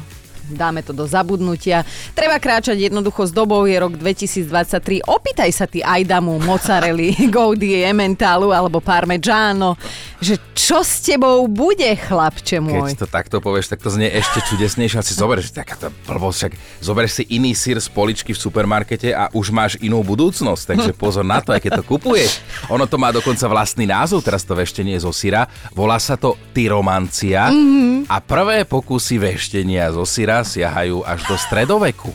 dáme 0.51 0.83
to 0.87 0.95
do 0.95 1.05
zabudnutia. 1.07 1.83
Treba 2.15 2.39
kráčať 2.39 2.79
jednoducho 2.79 3.27
s 3.27 3.33
dobou, 3.35 3.67
je 3.67 3.77
rok 3.77 3.99
2023. 3.99 5.03
Opýtaj 5.03 5.51
sa 5.51 5.67
ty 5.67 5.83
Ajdamu, 5.83 6.39
mozzarelli, 6.43 7.15
Gaudi, 7.35 7.83
Emmentalu 7.83 8.55
alebo 8.55 8.79
Parmigiano, 8.79 9.75
že 10.23 10.39
čo 10.57 10.81
s 10.83 11.05
tebou 11.05 11.45
bude, 11.47 11.87
chlapče 11.95 12.59
môj? 12.59 12.97
Keď 12.97 13.01
to 13.05 13.09
takto 13.09 13.37
povieš, 13.39 13.77
tak 13.77 13.85
to 13.85 13.93
znie 13.93 14.09
ešte 14.09 14.43
čudesnejšie. 14.49 14.99
Si 15.05 15.15
zoberieš 15.15 15.53
takáto 15.53 15.93
blbosť, 16.09 16.37
však 16.37 16.53
zoberieš 16.83 17.13
si 17.23 17.25
iný 17.37 17.53
sír 17.53 17.79
z 17.79 17.87
poličky 17.93 18.33
v 18.35 18.41
supermarkete 18.41 19.13
a 19.13 19.29
už 19.31 19.53
máš 19.53 19.73
inú 19.79 20.01
budúcnosť, 20.03 20.63
takže 20.75 20.91
pozor 20.97 21.23
na 21.23 21.39
to, 21.45 21.53
aké 21.53 21.69
to 21.71 21.85
kupuješ. 21.85 22.43
Ono 22.73 22.89
to 22.89 22.97
má 22.97 23.13
dokonca 23.13 23.47
vlastný 23.47 23.87
názov, 23.87 24.25
teraz 24.25 24.43
to 24.43 24.57
veštenie 24.57 24.97
zo 24.99 25.13
syra. 25.13 25.47
Volá 25.77 26.01
sa 26.01 26.17
to 26.17 26.35
tyromancia 26.51 27.53
mm-hmm. 27.53 28.11
a 28.11 28.17
prvé 28.19 28.65
pokusy 28.65 29.21
veštenia 29.21 29.93
zo 29.93 30.09
syra 30.09 30.36
siahajú 30.43 31.07
až 31.07 31.21
do 31.29 31.37
stredoveku. 31.39 32.11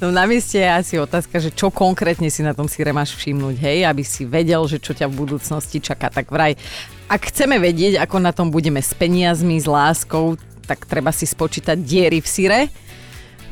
No 0.00 0.08
na 0.08 0.24
mieste 0.24 0.56
je 0.56 0.68
asi 0.68 0.94
otázka, 0.96 1.36
že 1.36 1.52
čo 1.52 1.68
konkrétne 1.68 2.32
si 2.32 2.40
na 2.40 2.56
tom 2.56 2.64
síre 2.64 2.88
máš 2.96 3.12
všimnúť, 3.20 3.56
hej, 3.60 3.78
aby 3.84 4.00
si 4.00 4.24
vedel, 4.24 4.64
že 4.64 4.80
čo 4.80 4.96
ťa 4.96 5.12
v 5.12 5.18
budúcnosti 5.26 5.76
čaká. 5.82 6.08
Tak 6.08 6.32
vraj, 6.32 6.56
ak 7.04 7.28
chceme 7.28 7.60
vedieť, 7.60 8.00
ako 8.00 8.16
na 8.16 8.32
tom 8.32 8.48
budeme 8.48 8.80
s 8.80 8.96
peniazmi, 8.96 9.60
s 9.60 9.68
láskou, 9.68 10.40
tak 10.64 10.88
treba 10.88 11.12
si 11.12 11.28
spočítať 11.28 11.76
diery 11.76 12.24
v 12.24 12.28
síre, 12.28 12.60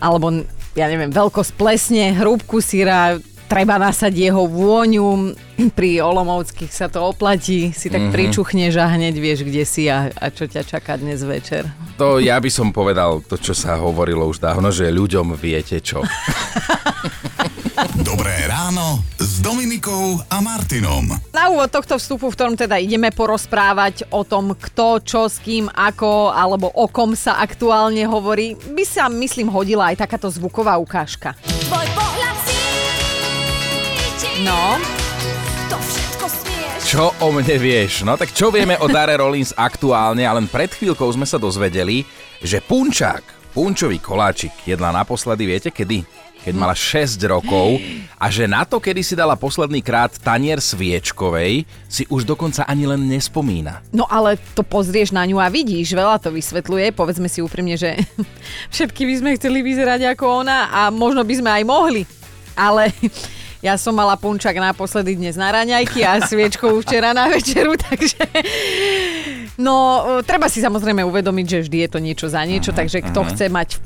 alebo 0.01 0.33
ja 0.73 0.89
neviem, 0.89 1.13
veľkosť 1.13 1.53
plesne, 1.61 2.17
hrúbku 2.17 2.65
síra, 2.65 3.21
treba 3.53 3.77
nasať 3.77 4.33
jeho 4.33 4.49
vôňu, 4.49 5.37
pri 5.77 6.01
Olomovských 6.01 6.73
sa 6.73 6.89
to 6.89 7.05
oplatí, 7.05 7.77
si 7.77 7.93
tak 7.93 8.09
mm-hmm. 8.09 8.17
pričuchneš 8.17 8.73
a 8.81 8.89
hneď 8.97 9.15
vieš, 9.21 9.45
kde 9.45 9.69
si 9.69 9.93
a, 9.93 10.09
a 10.09 10.33
čo 10.33 10.49
ťa 10.49 10.65
čaká 10.65 10.97
dnes 10.97 11.21
večer. 11.21 11.69
To 12.01 12.17
ja 12.17 12.41
by 12.41 12.49
som 12.49 12.73
povedal 12.73 13.21
to, 13.29 13.37
čo 13.37 13.53
sa 13.53 13.77
hovorilo 13.77 14.25
už 14.25 14.41
dávno, 14.41 14.73
že 14.73 14.89
ľuďom 14.89 15.37
viete 15.37 15.85
čo. 15.85 16.01
Dobré 18.01 18.49
ráno 18.49 19.05
s 19.21 19.41
Dominikou 19.45 20.21
a 20.33 20.41
Martinom. 20.41 21.13
Na 21.33 21.53
úvod 21.53 21.69
tohto 21.69 22.01
vstupu, 22.01 22.33
v 22.33 22.37
ktorom 22.37 22.57
teda 22.57 22.81
ideme 22.81 23.13
porozprávať 23.13 24.09
o 24.13 24.25
tom, 24.25 24.57
kto, 24.57 25.05
čo, 25.05 25.29
s 25.29 25.41
kým, 25.41 25.69
ako 25.69 26.33
alebo 26.33 26.73
o 26.73 26.89
kom 26.89 27.13
sa 27.13 27.41
aktuálne 27.41 28.09
hovorí, 28.09 28.57
by 28.57 28.85
sa, 28.87 29.13
myslím, 29.13 29.53
hodila 29.53 29.93
aj 29.93 30.05
takáto 30.05 30.33
zvuková 30.33 30.81
ukážka. 30.81 31.37
Tvoj 31.69 31.89
pohľad 31.97 32.52
No. 34.43 34.75
To 35.71 35.79
všetko 35.79 36.27
smieš. 36.27 36.81
Čo 36.83 37.15
o 37.23 37.31
mne 37.31 37.57
vieš? 37.63 38.03
No 38.03 38.19
tak 38.19 38.35
čo 38.35 38.51
vieme 38.51 38.75
o 38.83 38.91
Dare 38.91 39.15
Rollins 39.15 39.55
aktuálne? 39.55 40.27
A 40.27 40.35
len 40.35 40.51
pred 40.51 40.67
chvíľkou 40.67 41.07
sme 41.15 41.23
sa 41.23 41.39
dozvedeli, 41.39 42.03
že 42.43 42.59
punčák, 42.59 43.55
punčový 43.55 44.03
koláčik 44.03 44.51
jedla 44.67 44.91
naposledy, 44.91 45.47
viete 45.47 45.71
kedy? 45.71 46.23
keď 46.43 46.55
mala 46.59 46.75
6 46.75 47.23
rokov 47.31 47.79
a 48.19 48.27
že 48.27 48.51
na 48.51 48.67
to, 48.67 48.83
kedy 48.83 48.99
si 49.07 49.15
dala 49.15 49.39
posledný 49.39 49.79
krát 49.79 50.11
tanier 50.19 50.59
sviečkovej, 50.59 51.63
si 51.87 52.03
už 52.11 52.27
dokonca 52.27 52.67
ani 52.67 52.83
len 52.83 53.07
nespomína. 53.07 53.79
No 53.95 54.11
ale 54.11 54.43
to 54.59 54.67
pozrieš 54.67 55.15
na 55.15 55.23
ňu 55.23 55.39
a 55.39 55.47
vidíš, 55.47 55.95
veľa 55.95 56.19
to 56.19 56.35
vysvetľuje. 56.35 56.99
Povedzme 56.99 57.31
si 57.31 57.39
úprimne, 57.39 57.79
že 57.79 57.95
všetky 58.75 59.07
by 59.07 59.15
sme 59.23 59.31
chceli 59.39 59.63
vyzerať 59.63 60.19
ako 60.19 60.43
ona 60.43 60.67
a 60.67 60.91
možno 60.91 61.23
by 61.23 61.35
sme 61.39 61.51
aj 61.63 61.63
mohli. 61.63 62.03
Ale 62.59 62.91
ja 63.63 63.79
som 63.79 63.95
mala 63.95 64.19
punčak 64.19 64.59
naposledy 64.59 65.15
dnes 65.15 65.39
na 65.39 65.55
raňajky 65.55 66.03
a 66.03 66.19
sviečku 66.19 66.83
včera 66.83 67.15
na 67.15 67.31
večeru, 67.31 67.79
takže 67.87 68.27
No, 69.61 70.05
e, 70.21 70.25
treba 70.25 70.49
si 70.49 70.65
samozrejme 70.65 71.05
uvedomiť, 71.05 71.47
že 71.47 71.59
vždy 71.69 71.79
je 71.85 71.89
to 71.93 71.99
niečo 72.01 72.27
za 72.33 72.41
niečo, 72.49 72.73
uh-huh, 72.73 72.81
takže 72.81 73.05
kto 73.05 73.21
uh-huh. 73.21 73.31
chce 73.37 73.45
mať 73.53 73.69
v 73.77 73.81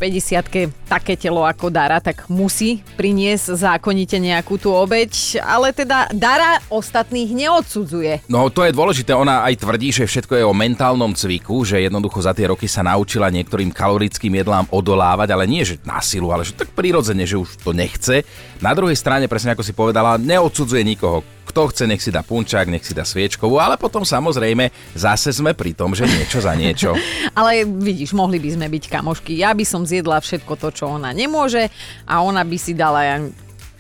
50 0.70 0.86
také 0.86 1.18
telo 1.18 1.42
ako 1.42 1.74
Dara, 1.74 1.98
tak 1.98 2.30
musí 2.30 2.86
priniesť 2.94 3.58
zákonite 3.58 4.22
nejakú 4.22 4.62
tú 4.62 4.70
obeď, 4.70 5.42
ale 5.42 5.74
teda 5.74 6.10
Dara 6.14 6.62
ostatných 6.70 7.34
neodsudzuje. 7.34 8.30
No, 8.30 8.46
to 8.50 8.62
je 8.62 8.70
dôležité, 8.70 9.10
ona 9.10 9.42
aj 9.42 9.66
tvrdí, 9.66 9.90
že 9.90 10.06
všetko 10.06 10.38
je 10.38 10.44
o 10.46 10.54
mentálnom 10.54 11.10
cviku, 11.18 11.66
že 11.66 11.82
jednoducho 11.82 12.22
za 12.22 12.30
tie 12.30 12.46
roky 12.46 12.70
sa 12.70 12.86
naučila 12.86 13.32
niektorým 13.34 13.74
kalorickým 13.74 14.38
jedlám 14.38 14.70
odolávať, 14.70 15.34
ale 15.34 15.50
nie 15.50 15.66
že 15.66 15.82
na 15.82 15.98
silu, 15.98 16.30
ale 16.30 16.46
že 16.46 16.54
tak 16.54 16.70
prirodzene, 16.70 17.26
že 17.26 17.38
už 17.38 17.58
to 17.58 17.74
nechce. 17.74 18.22
Na 18.62 18.70
druhej 18.70 18.94
strane, 18.94 19.26
presne 19.26 19.58
ako 19.58 19.66
si 19.66 19.74
povedala, 19.74 20.14
neodsudzuje 20.20 20.86
nikoho 20.86 21.26
kto 21.56 21.72
chce, 21.72 21.88
nech 21.88 22.04
si 22.04 22.12
dá 22.12 22.20
punčák, 22.20 22.68
nech 22.68 22.84
si 22.84 22.92
dá 22.92 23.00
sviečkovú, 23.00 23.56
ale 23.56 23.80
potom 23.80 24.04
samozrejme 24.04 24.68
zase 24.92 25.32
sme 25.32 25.56
pri 25.56 25.72
tom, 25.72 25.96
že 25.96 26.04
niečo 26.04 26.44
za 26.44 26.52
niečo. 26.52 26.92
ale 27.38 27.64
vidíš, 27.64 28.12
mohli 28.12 28.36
by 28.36 28.60
sme 28.60 28.68
byť 28.68 28.84
kamošky. 28.92 29.40
Ja 29.40 29.56
by 29.56 29.64
som 29.64 29.88
zjedla 29.88 30.20
všetko 30.20 30.52
to, 30.60 30.68
čo 30.68 30.84
ona 30.92 31.16
nemôže 31.16 31.72
a 32.04 32.20
ona 32.20 32.44
by 32.44 32.60
si 32.60 32.76
dala 32.76 33.00
ja 33.08 33.16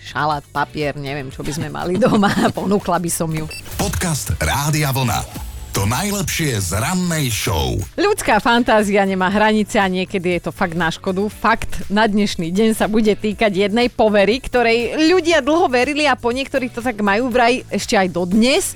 šalát, 0.00 0.48
papier, 0.48 0.96
neviem, 0.96 1.28
čo 1.28 1.44
by 1.44 1.52
sme 1.52 1.68
mali 1.68 2.00
doma 2.00 2.32
ponúkla 2.56 2.96
by 2.96 3.10
som 3.12 3.28
ju. 3.28 3.44
Podcast 3.76 4.32
Rádia 4.40 4.88
Vlna. 4.88 5.45
To 5.76 5.84
najlepšie 5.84 6.56
z 6.56 6.72
rannej 6.80 7.28
show. 7.28 7.76
Ľudská 8.00 8.40
fantázia 8.40 9.04
nemá 9.04 9.28
hranice 9.28 9.76
a 9.76 9.84
niekedy 9.92 10.40
je 10.40 10.48
to 10.48 10.52
fakt 10.56 10.72
na 10.72 10.88
škodu. 10.88 11.28
Fakt 11.28 11.92
na 11.92 12.08
dnešný 12.08 12.48
deň 12.48 12.72
sa 12.72 12.88
bude 12.88 13.12
týkať 13.12 13.52
jednej 13.52 13.92
povery, 13.92 14.40
ktorej 14.40 14.96
ľudia 14.96 15.44
dlho 15.44 15.68
verili 15.68 16.08
a 16.08 16.16
po 16.16 16.32
niektorých 16.32 16.72
to 16.72 16.80
tak 16.80 16.96
majú 17.04 17.28
vraj 17.28 17.60
ešte 17.68 17.92
aj 17.92 18.08
dodnes. 18.08 18.72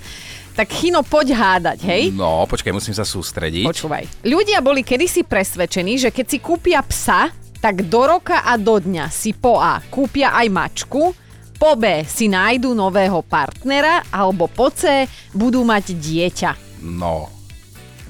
Tak 0.53 0.77
Chino, 0.77 1.01
poď 1.01 1.41
hádať, 1.41 1.89
hej? 1.89 2.13
No, 2.13 2.45
počkaj, 2.45 2.69
musím 2.69 2.93
sa 2.93 3.09
sústrediť. 3.09 3.65
Počúvaj. 3.65 4.21
Ľudia 4.29 4.61
boli 4.61 4.85
kedysi 4.85 5.25
presvedčení, 5.25 5.97
že 5.97 6.13
keď 6.13 6.37
si 6.37 6.37
kúpia 6.37 6.85
psa, 6.85 7.33
tak 7.65 7.89
do 7.89 8.13
roka 8.13 8.45
a 8.45 8.61
do 8.61 8.77
dňa 8.77 9.09
si 9.09 9.33
po 9.33 9.57
A 9.57 9.81
kúpia 9.89 10.37
aj 10.37 10.53
mačku, 10.53 11.17
po 11.57 11.73
B 11.81 12.05
si 12.05 12.29
nájdu 12.29 12.77
nového 12.77 13.25
partnera 13.25 14.05
alebo 14.13 14.53
po 14.53 14.69
C 14.69 15.09
budú 15.33 15.65
mať 15.65 15.97
dieťa. 15.97 16.69
No, 16.81 17.29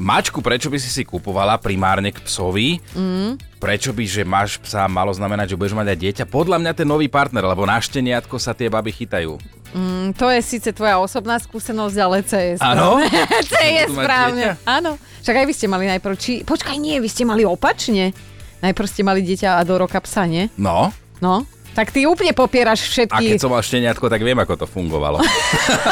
mačku 0.00 0.40
prečo 0.40 0.72
by 0.72 0.78
si 0.80 0.88
si 0.88 1.02
kupovala 1.04 1.60
primárne 1.60 2.08
k 2.14 2.24
psovi? 2.24 2.80
Mm. 2.96 3.36
Prečo 3.60 3.92
by, 3.92 4.04
že 4.08 4.22
máš 4.24 4.56
psa, 4.56 4.88
malo 4.88 5.12
znamenať, 5.12 5.52
že 5.52 5.58
budeš 5.60 5.76
mať 5.76 5.92
aj 5.92 5.98
dieťa? 6.00 6.24
Podľa 6.32 6.56
mňa 6.56 6.72
ten 6.72 6.88
nový 6.88 7.12
partner, 7.12 7.44
lebo 7.44 7.68
na 7.68 7.76
šteniatko 7.76 8.40
sa 8.40 8.56
tie 8.56 8.72
baby 8.72 8.88
chytajú. 8.96 9.36
Mm, 9.70 10.16
to 10.18 10.26
je 10.32 10.40
síce 10.42 10.72
tvoja 10.72 10.98
osobná 10.98 11.38
skúsenosť, 11.38 11.96
ale 12.00 12.16
C 12.24 12.32
je 12.34 12.54
správne. 12.58 12.80
Áno? 12.80 12.90
C 13.52 13.54
je 13.60 13.84
správne. 13.92 14.44
Áno. 14.64 14.90
Však 15.20 15.36
aj 15.36 15.46
vy 15.46 15.54
ste 15.54 15.66
mali 15.68 15.84
najprv, 15.86 16.14
či... 16.16 16.32
Počkaj, 16.42 16.80
nie, 16.80 16.96
vy 16.98 17.08
ste 17.12 17.28
mali 17.28 17.44
opačne. 17.44 18.16
Najprv 18.64 18.86
ste 18.88 19.02
mali 19.04 19.20
dieťa 19.20 19.60
a 19.60 19.64
do 19.68 19.76
roka 19.76 20.00
psa, 20.00 20.24
nie? 20.24 20.48
No. 20.56 20.90
No. 21.20 21.44
Tak 21.70 21.94
ty 21.94 22.02
úplne 22.02 22.34
popieraš 22.34 22.90
všetky... 22.90 23.14
A 23.14 23.30
keď 23.34 23.40
som 23.40 23.54
mal 23.54 23.62
šteniatko, 23.62 24.10
tak 24.10 24.20
viem, 24.26 24.34
ako 24.34 24.54
to 24.58 24.66
fungovalo. 24.66 25.22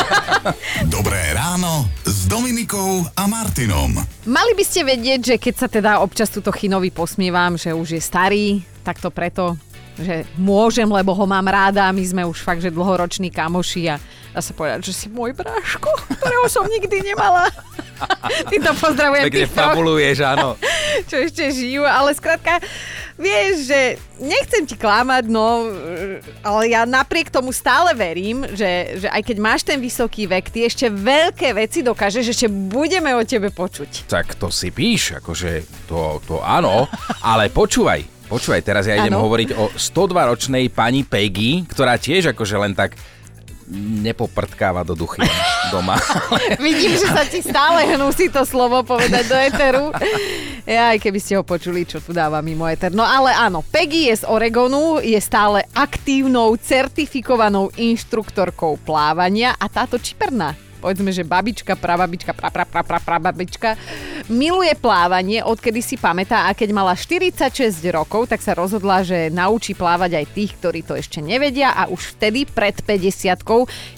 Dobré 0.94 1.30
ráno 1.38 1.86
s 2.02 2.26
Dominikou 2.26 3.06
a 3.14 3.24
Martinom. 3.30 3.94
Mali 4.26 4.52
by 4.58 4.64
ste 4.66 4.82
vedieť, 4.82 5.20
že 5.22 5.36
keď 5.38 5.54
sa 5.54 5.68
teda 5.70 6.02
občas 6.02 6.34
túto 6.34 6.50
Chinovi 6.50 6.90
posmievam, 6.90 7.54
že 7.54 7.70
už 7.70 7.94
je 7.94 8.02
starý, 8.02 8.46
tak 8.82 8.98
to 8.98 9.14
preto, 9.14 9.54
že 9.98 10.26
môžem, 10.38 10.86
lebo 10.86 11.10
ho 11.14 11.24
mám 11.26 11.46
ráda 11.46 11.86
a 11.86 11.94
my 11.94 12.02
sme 12.02 12.22
už 12.26 12.42
fakt, 12.42 12.62
že 12.62 12.74
dlhoroční 12.74 13.34
kamoši 13.34 13.82
a 13.90 14.02
dá 14.30 14.40
sa 14.42 14.54
povedať, 14.54 14.90
že 14.90 14.94
si 14.94 15.06
môj 15.10 15.34
bráško, 15.34 15.90
ktorého 16.22 16.46
som 16.46 16.66
nikdy 16.70 17.02
nemala. 17.02 17.50
Ty 18.50 18.56
to 18.62 18.72
pozdravujem. 18.78 19.26
Pekne 19.26 19.46
fabuluješ, 19.50 20.18
áno. 20.22 20.54
Čo 21.10 21.18
ešte 21.18 21.50
žijú, 21.50 21.82
ale 21.82 22.14
skrátka, 22.14 22.62
vieš, 23.18 23.68
že 23.68 23.80
nechcem 24.22 24.62
ti 24.64 24.78
klamať, 24.78 25.26
no, 25.26 25.66
ale 26.46 26.62
ja 26.70 26.86
napriek 26.86 27.28
tomu 27.28 27.50
stále 27.50 27.92
verím, 27.92 28.46
že, 28.54 29.04
že 29.04 29.08
aj 29.10 29.22
keď 29.26 29.36
máš 29.42 29.66
ten 29.66 29.82
vysoký 29.82 30.30
vek, 30.30 30.48
ty 30.54 30.64
ešte 30.64 30.86
veľké 30.88 31.52
veci 31.52 31.82
dokážeš, 31.82 32.30
ešte 32.30 32.48
budeme 32.48 33.12
o 33.18 33.22
tebe 33.26 33.50
počuť. 33.50 34.06
Tak 34.06 34.38
to 34.38 34.48
si 34.48 34.70
píš, 34.70 35.18
akože 35.18 35.66
to, 35.90 36.22
to 36.24 36.38
áno, 36.40 36.86
ale 37.20 37.50
počúvaj, 37.50 38.30
počúvaj, 38.30 38.62
teraz 38.62 38.86
ja 38.86 38.96
idem 38.96 39.18
ano. 39.18 39.26
hovoriť 39.26 39.48
o 39.58 39.74
102-ročnej 39.74 40.70
pani 40.70 41.02
Peggy, 41.02 41.66
ktorá 41.66 41.98
tiež 41.98 42.32
akože 42.32 42.56
len 42.56 42.72
tak 42.78 42.94
nepoprdkáva 43.72 44.82
do 44.84 44.96
duchy. 44.96 45.22
doma. 45.68 46.00
Vidím, 46.64 46.96
že 46.96 47.08
sa 47.08 47.22
ti 47.28 47.44
stále 47.44 47.84
hnusí 47.94 48.32
to 48.32 48.42
slovo 48.48 48.80
povedať 48.82 49.24
do 49.28 49.36
eteru. 49.36 49.86
Aj 50.68 50.96
keby 50.96 51.18
ste 51.20 51.36
ho 51.36 51.44
počuli, 51.44 51.84
čo 51.84 52.00
tu 52.00 52.16
dáva 52.16 52.40
mimo 52.40 52.64
eter. 52.64 52.92
No 52.92 53.04
ale 53.04 53.36
áno, 53.36 53.60
Peggy 53.60 54.08
je 54.08 54.24
z 54.24 54.28
Oregonu, 54.28 55.00
je 55.00 55.16
stále 55.20 55.64
aktívnou, 55.76 56.56
certifikovanou 56.56 57.72
inštruktorkou 57.76 58.80
plávania 58.82 59.56
a 59.56 59.68
táto 59.68 60.00
čiperná 60.00 60.67
povedzme, 60.78 61.10
že 61.10 61.26
babička, 61.26 61.74
prababička, 61.74 62.32
pra, 62.32 62.48
pra, 62.48 62.64
pra, 62.64 62.82
pra, 62.86 62.98
prababička, 63.02 63.74
miluje 64.30 64.72
plávanie, 64.78 65.42
odkedy 65.42 65.82
si 65.82 65.98
pamätá 65.98 66.46
a 66.46 66.54
keď 66.54 66.70
mala 66.72 66.94
46 66.94 67.82
rokov, 67.90 68.30
tak 68.30 68.40
sa 68.40 68.54
rozhodla, 68.54 69.02
že 69.02 69.28
naučí 69.28 69.74
plávať 69.74 70.22
aj 70.22 70.26
tých, 70.32 70.52
ktorí 70.62 70.80
to 70.86 70.94
ešte 70.94 71.18
nevedia 71.18 71.74
a 71.74 71.90
už 71.90 72.16
vtedy 72.16 72.46
pred 72.46 72.78
50 72.80 73.34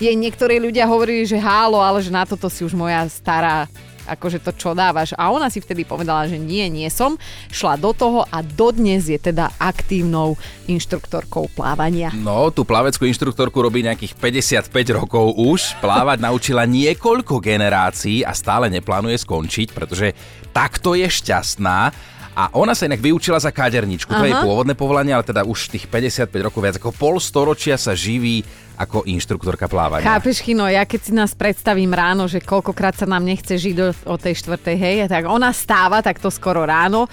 jej 0.01 0.15
niektorí 0.17 0.57
ľudia 0.59 0.89
hovorili, 0.89 1.29
že 1.29 1.37
hálo, 1.37 1.79
ale 1.79 2.01
že 2.01 2.11
na 2.11 2.25
toto 2.25 2.49
si 2.49 2.65
už 2.65 2.73
moja 2.73 3.05
stará 3.07 3.69
akože 4.11 4.43
to 4.43 4.51
čo 4.59 4.75
dávaš. 4.75 5.15
A 5.15 5.31
ona 5.31 5.47
si 5.47 5.63
vtedy 5.63 5.87
povedala, 5.87 6.27
že 6.27 6.35
nie, 6.37 6.67
nie 6.67 6.91
som. 6.91 7.15
Šla 7.55 7.79
do 7.79 7.95
toho 7.95 8.27
a 8.27 8.43
dodnes 8.43 9.07
je 9.07 9.17
teda 9.17 9.55
aktívnou 9.63 10.35
inštruktorkou 10.67 11.47
plávania. 11.55 12.11
No, 12.19 12.51
tú 12.51 12.67
plaveckú 12.67 13.07
inštruktorku 13.07 13.63
robí 13.63 13.87
nejakých 13.87 14.19
55 14.19 14.99
rokov 14.99 15.39
už. 15.39 15.79
Plávať 15.79 16.19
naučila 16.27 16.67
niekoľko 16.67 17.39
generácií 17.39 18.27
a 18.27 18.35
stále 18.35 18.67
neplánuje 18.67 19.23
skončiť, 19.23 19.69
pretože 19.71 20.13
takto 20.51 20.99
je 20.99 21.07
šťastná 21.07 22.11
a 22.41 22.49
ona 22.57 22.73
sa 22.73 22.89
inak 22.89 23.05
vyučila 23.05 23.37
za 23.37 23.53
kaderničku. 23.53 24.09
To 24.09 24.25
je 24.25 24.33
jej 24.33 24.41
pôvodné 24.41 24.73
povolanie, 24.73 25.13
ale 25.13 25.21
teda 25.21 25.45
už 25.45 25.77
tých 25.77 25.85
55 25.93 26.33
rokov, 26.41 26.61
viac 26.65 26.77
ako 26.81 26.97
pol 26.97 27.21
storočia 27.21 27.77
sa 27.77 27.93
živí 27.93 28.41
ako 28.81 29.05
inštruktorka 29.05 29.69
plávania. 29.69 30.09
Chápeš, 30.09 30.41
Chino, 30.41 30.65
ja 30.65 30.89
keď 30.89 31.01
si 31.05 31.13
nás 31.13 31.37
predstavím 31.37 31.93
ráno, 31.93 32.25
že 32.25 32.41
koľkokrát 32.41 32.97
sa 32.97 33.05
nám 33.05 33.29
nechce 33.29 33.61
žiť 33.61 33.75
do, 33.77 33.93
o 34.09 34.17
tej 34.17 34.41
štvrtej, 34.41 34.77
hej, 34.81 34.97
tak 35.05 35.29
ona 35.29 35.53
stáva 35.53 36.01
takto 36.01 36.33
skoro 36.33 36.65
ráno 36.65 37.05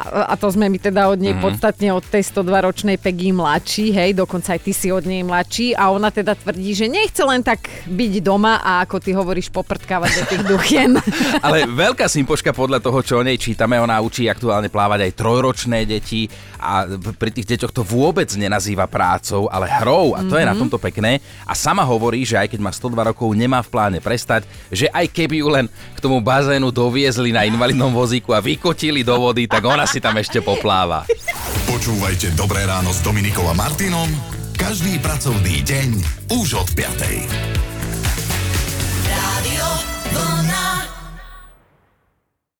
a, 0.00 0.32
to 0.40 0.48
sme 0.48 0.72
my 0.72 0.80
teda 0.80 1.12
od 1.12 1.20
nej 1.20 1.36
mm. 1.36 1.44
podstatne 1.44 1.92
od 1.92 2.00
tej 2.00 2.24
102-ročnej 2.24 2.96
Peggy 2.96 3.36
mladší, 3.36 3.92
hej, 3.92 4.10
dokonca 4.16 4.56
aj 4.56 4.60
ty 4.64 4.72
si 4.72 4.88
od 4.88 5.04
nej 5.04 5.20
mladší 5.20 5.76
a 5.76 5.92
ona 5.92 6.08
teda 6.08 6.32
tvrdí, 6.40 6.72
že 6.72 6.88
nechce 6.88 7.20
len 7.20 7.44
tak 7.44 7.68
byť 7.84 8.12
doma 8.24 8.64
a 8.64 8.80
ako 8.84 8.96
ty 8.96 9.12
hovoríš 9.12 9.52
poprtkávať 9.52 10.10
do 10.16 10.24
tých 10.24 10.44
duchien. 10.48 10.96
Ale 11.44 11.68
veľká 11.68 12.08
sympoška 12.08 12.56
podľa 12.56 12.80
toho, 12.80 12.98
čo 13.04 13.20
o 13.20 13.26
nej 13.26 13.36
čítame, 13.36 13.76
ona 13.76 14.00
učí 14.00 14.24
aktuálne 14.24 14.72
plávať 14.72 15.04
aj 15.04 15.12
trojročné 15.20 15.84
deti 15.84 16.32
a 16.56 16.88
pri 17.16 17.30
tých 17.32 17.56
deťoch 17.56 17.72
to 17.72 17.82
vôbec 17.84 18.28
nenazýva 18.36 18.88
prácou, 18.88 19.48
ale 19.52 19.68
hrou 19.68 20.16
a 20.16 20.24
to 20.24 20.32
mm-hmm. 20.32 20.40
je 20.40 20.46
na 20.48 20.54
mhm. 20.56 20.60
tomto 20.64 20.78
pekné. 20.80 21.20
A 21.44 21.52
sama 21.52 21.84
hovorí, 21.84 22.24
že 22.24 22.40
aj 22.40 22.56
keď 22.56 22.60
má 22.60 22.72
102 22.72 23.12
rokov, 23.12 23.28
nemá 23.36 23.60
v 23.60 23.72
pláne 23.72 23.98
prestať, 24.00 24.48
že 24.72 24.88
aj 24.92 25.12
keby 25.12 25.44
ju 25.44 25.48
len 25.52 25.66
k 25.68 25.98
tomu 26.00 26.24
bazénu 26.24 26.72
doviezli 26.72 27.32
na 27.36 27.44
invalidnom 27.44 27.92
vozíku 27.92 28.32
a 28.32 28.40
vykotili 28.40 29.04
do 29.04 29.16
vody, 29.16 29.44
tak 29.44 29.64
ona 29.70 29.86
si 29.86 30.02
tam 30.02 30.18
ešte 30.18 30.42
popláva. 30.42 31.06
Počúvajte 31.70 32.34
Dobré 32.34 32.66
ráno 32.66 32.90
s 32.90 32.98
Dominikom 33.06 33.46
a 33.46 33.54
Martinom 33.54 34.10
každý 34.58 34.98
pracovný 34.98 35.62
deň 35.62 35.88
už 36.36 36.58
od 36.58 36.68
5. 36.74 37.69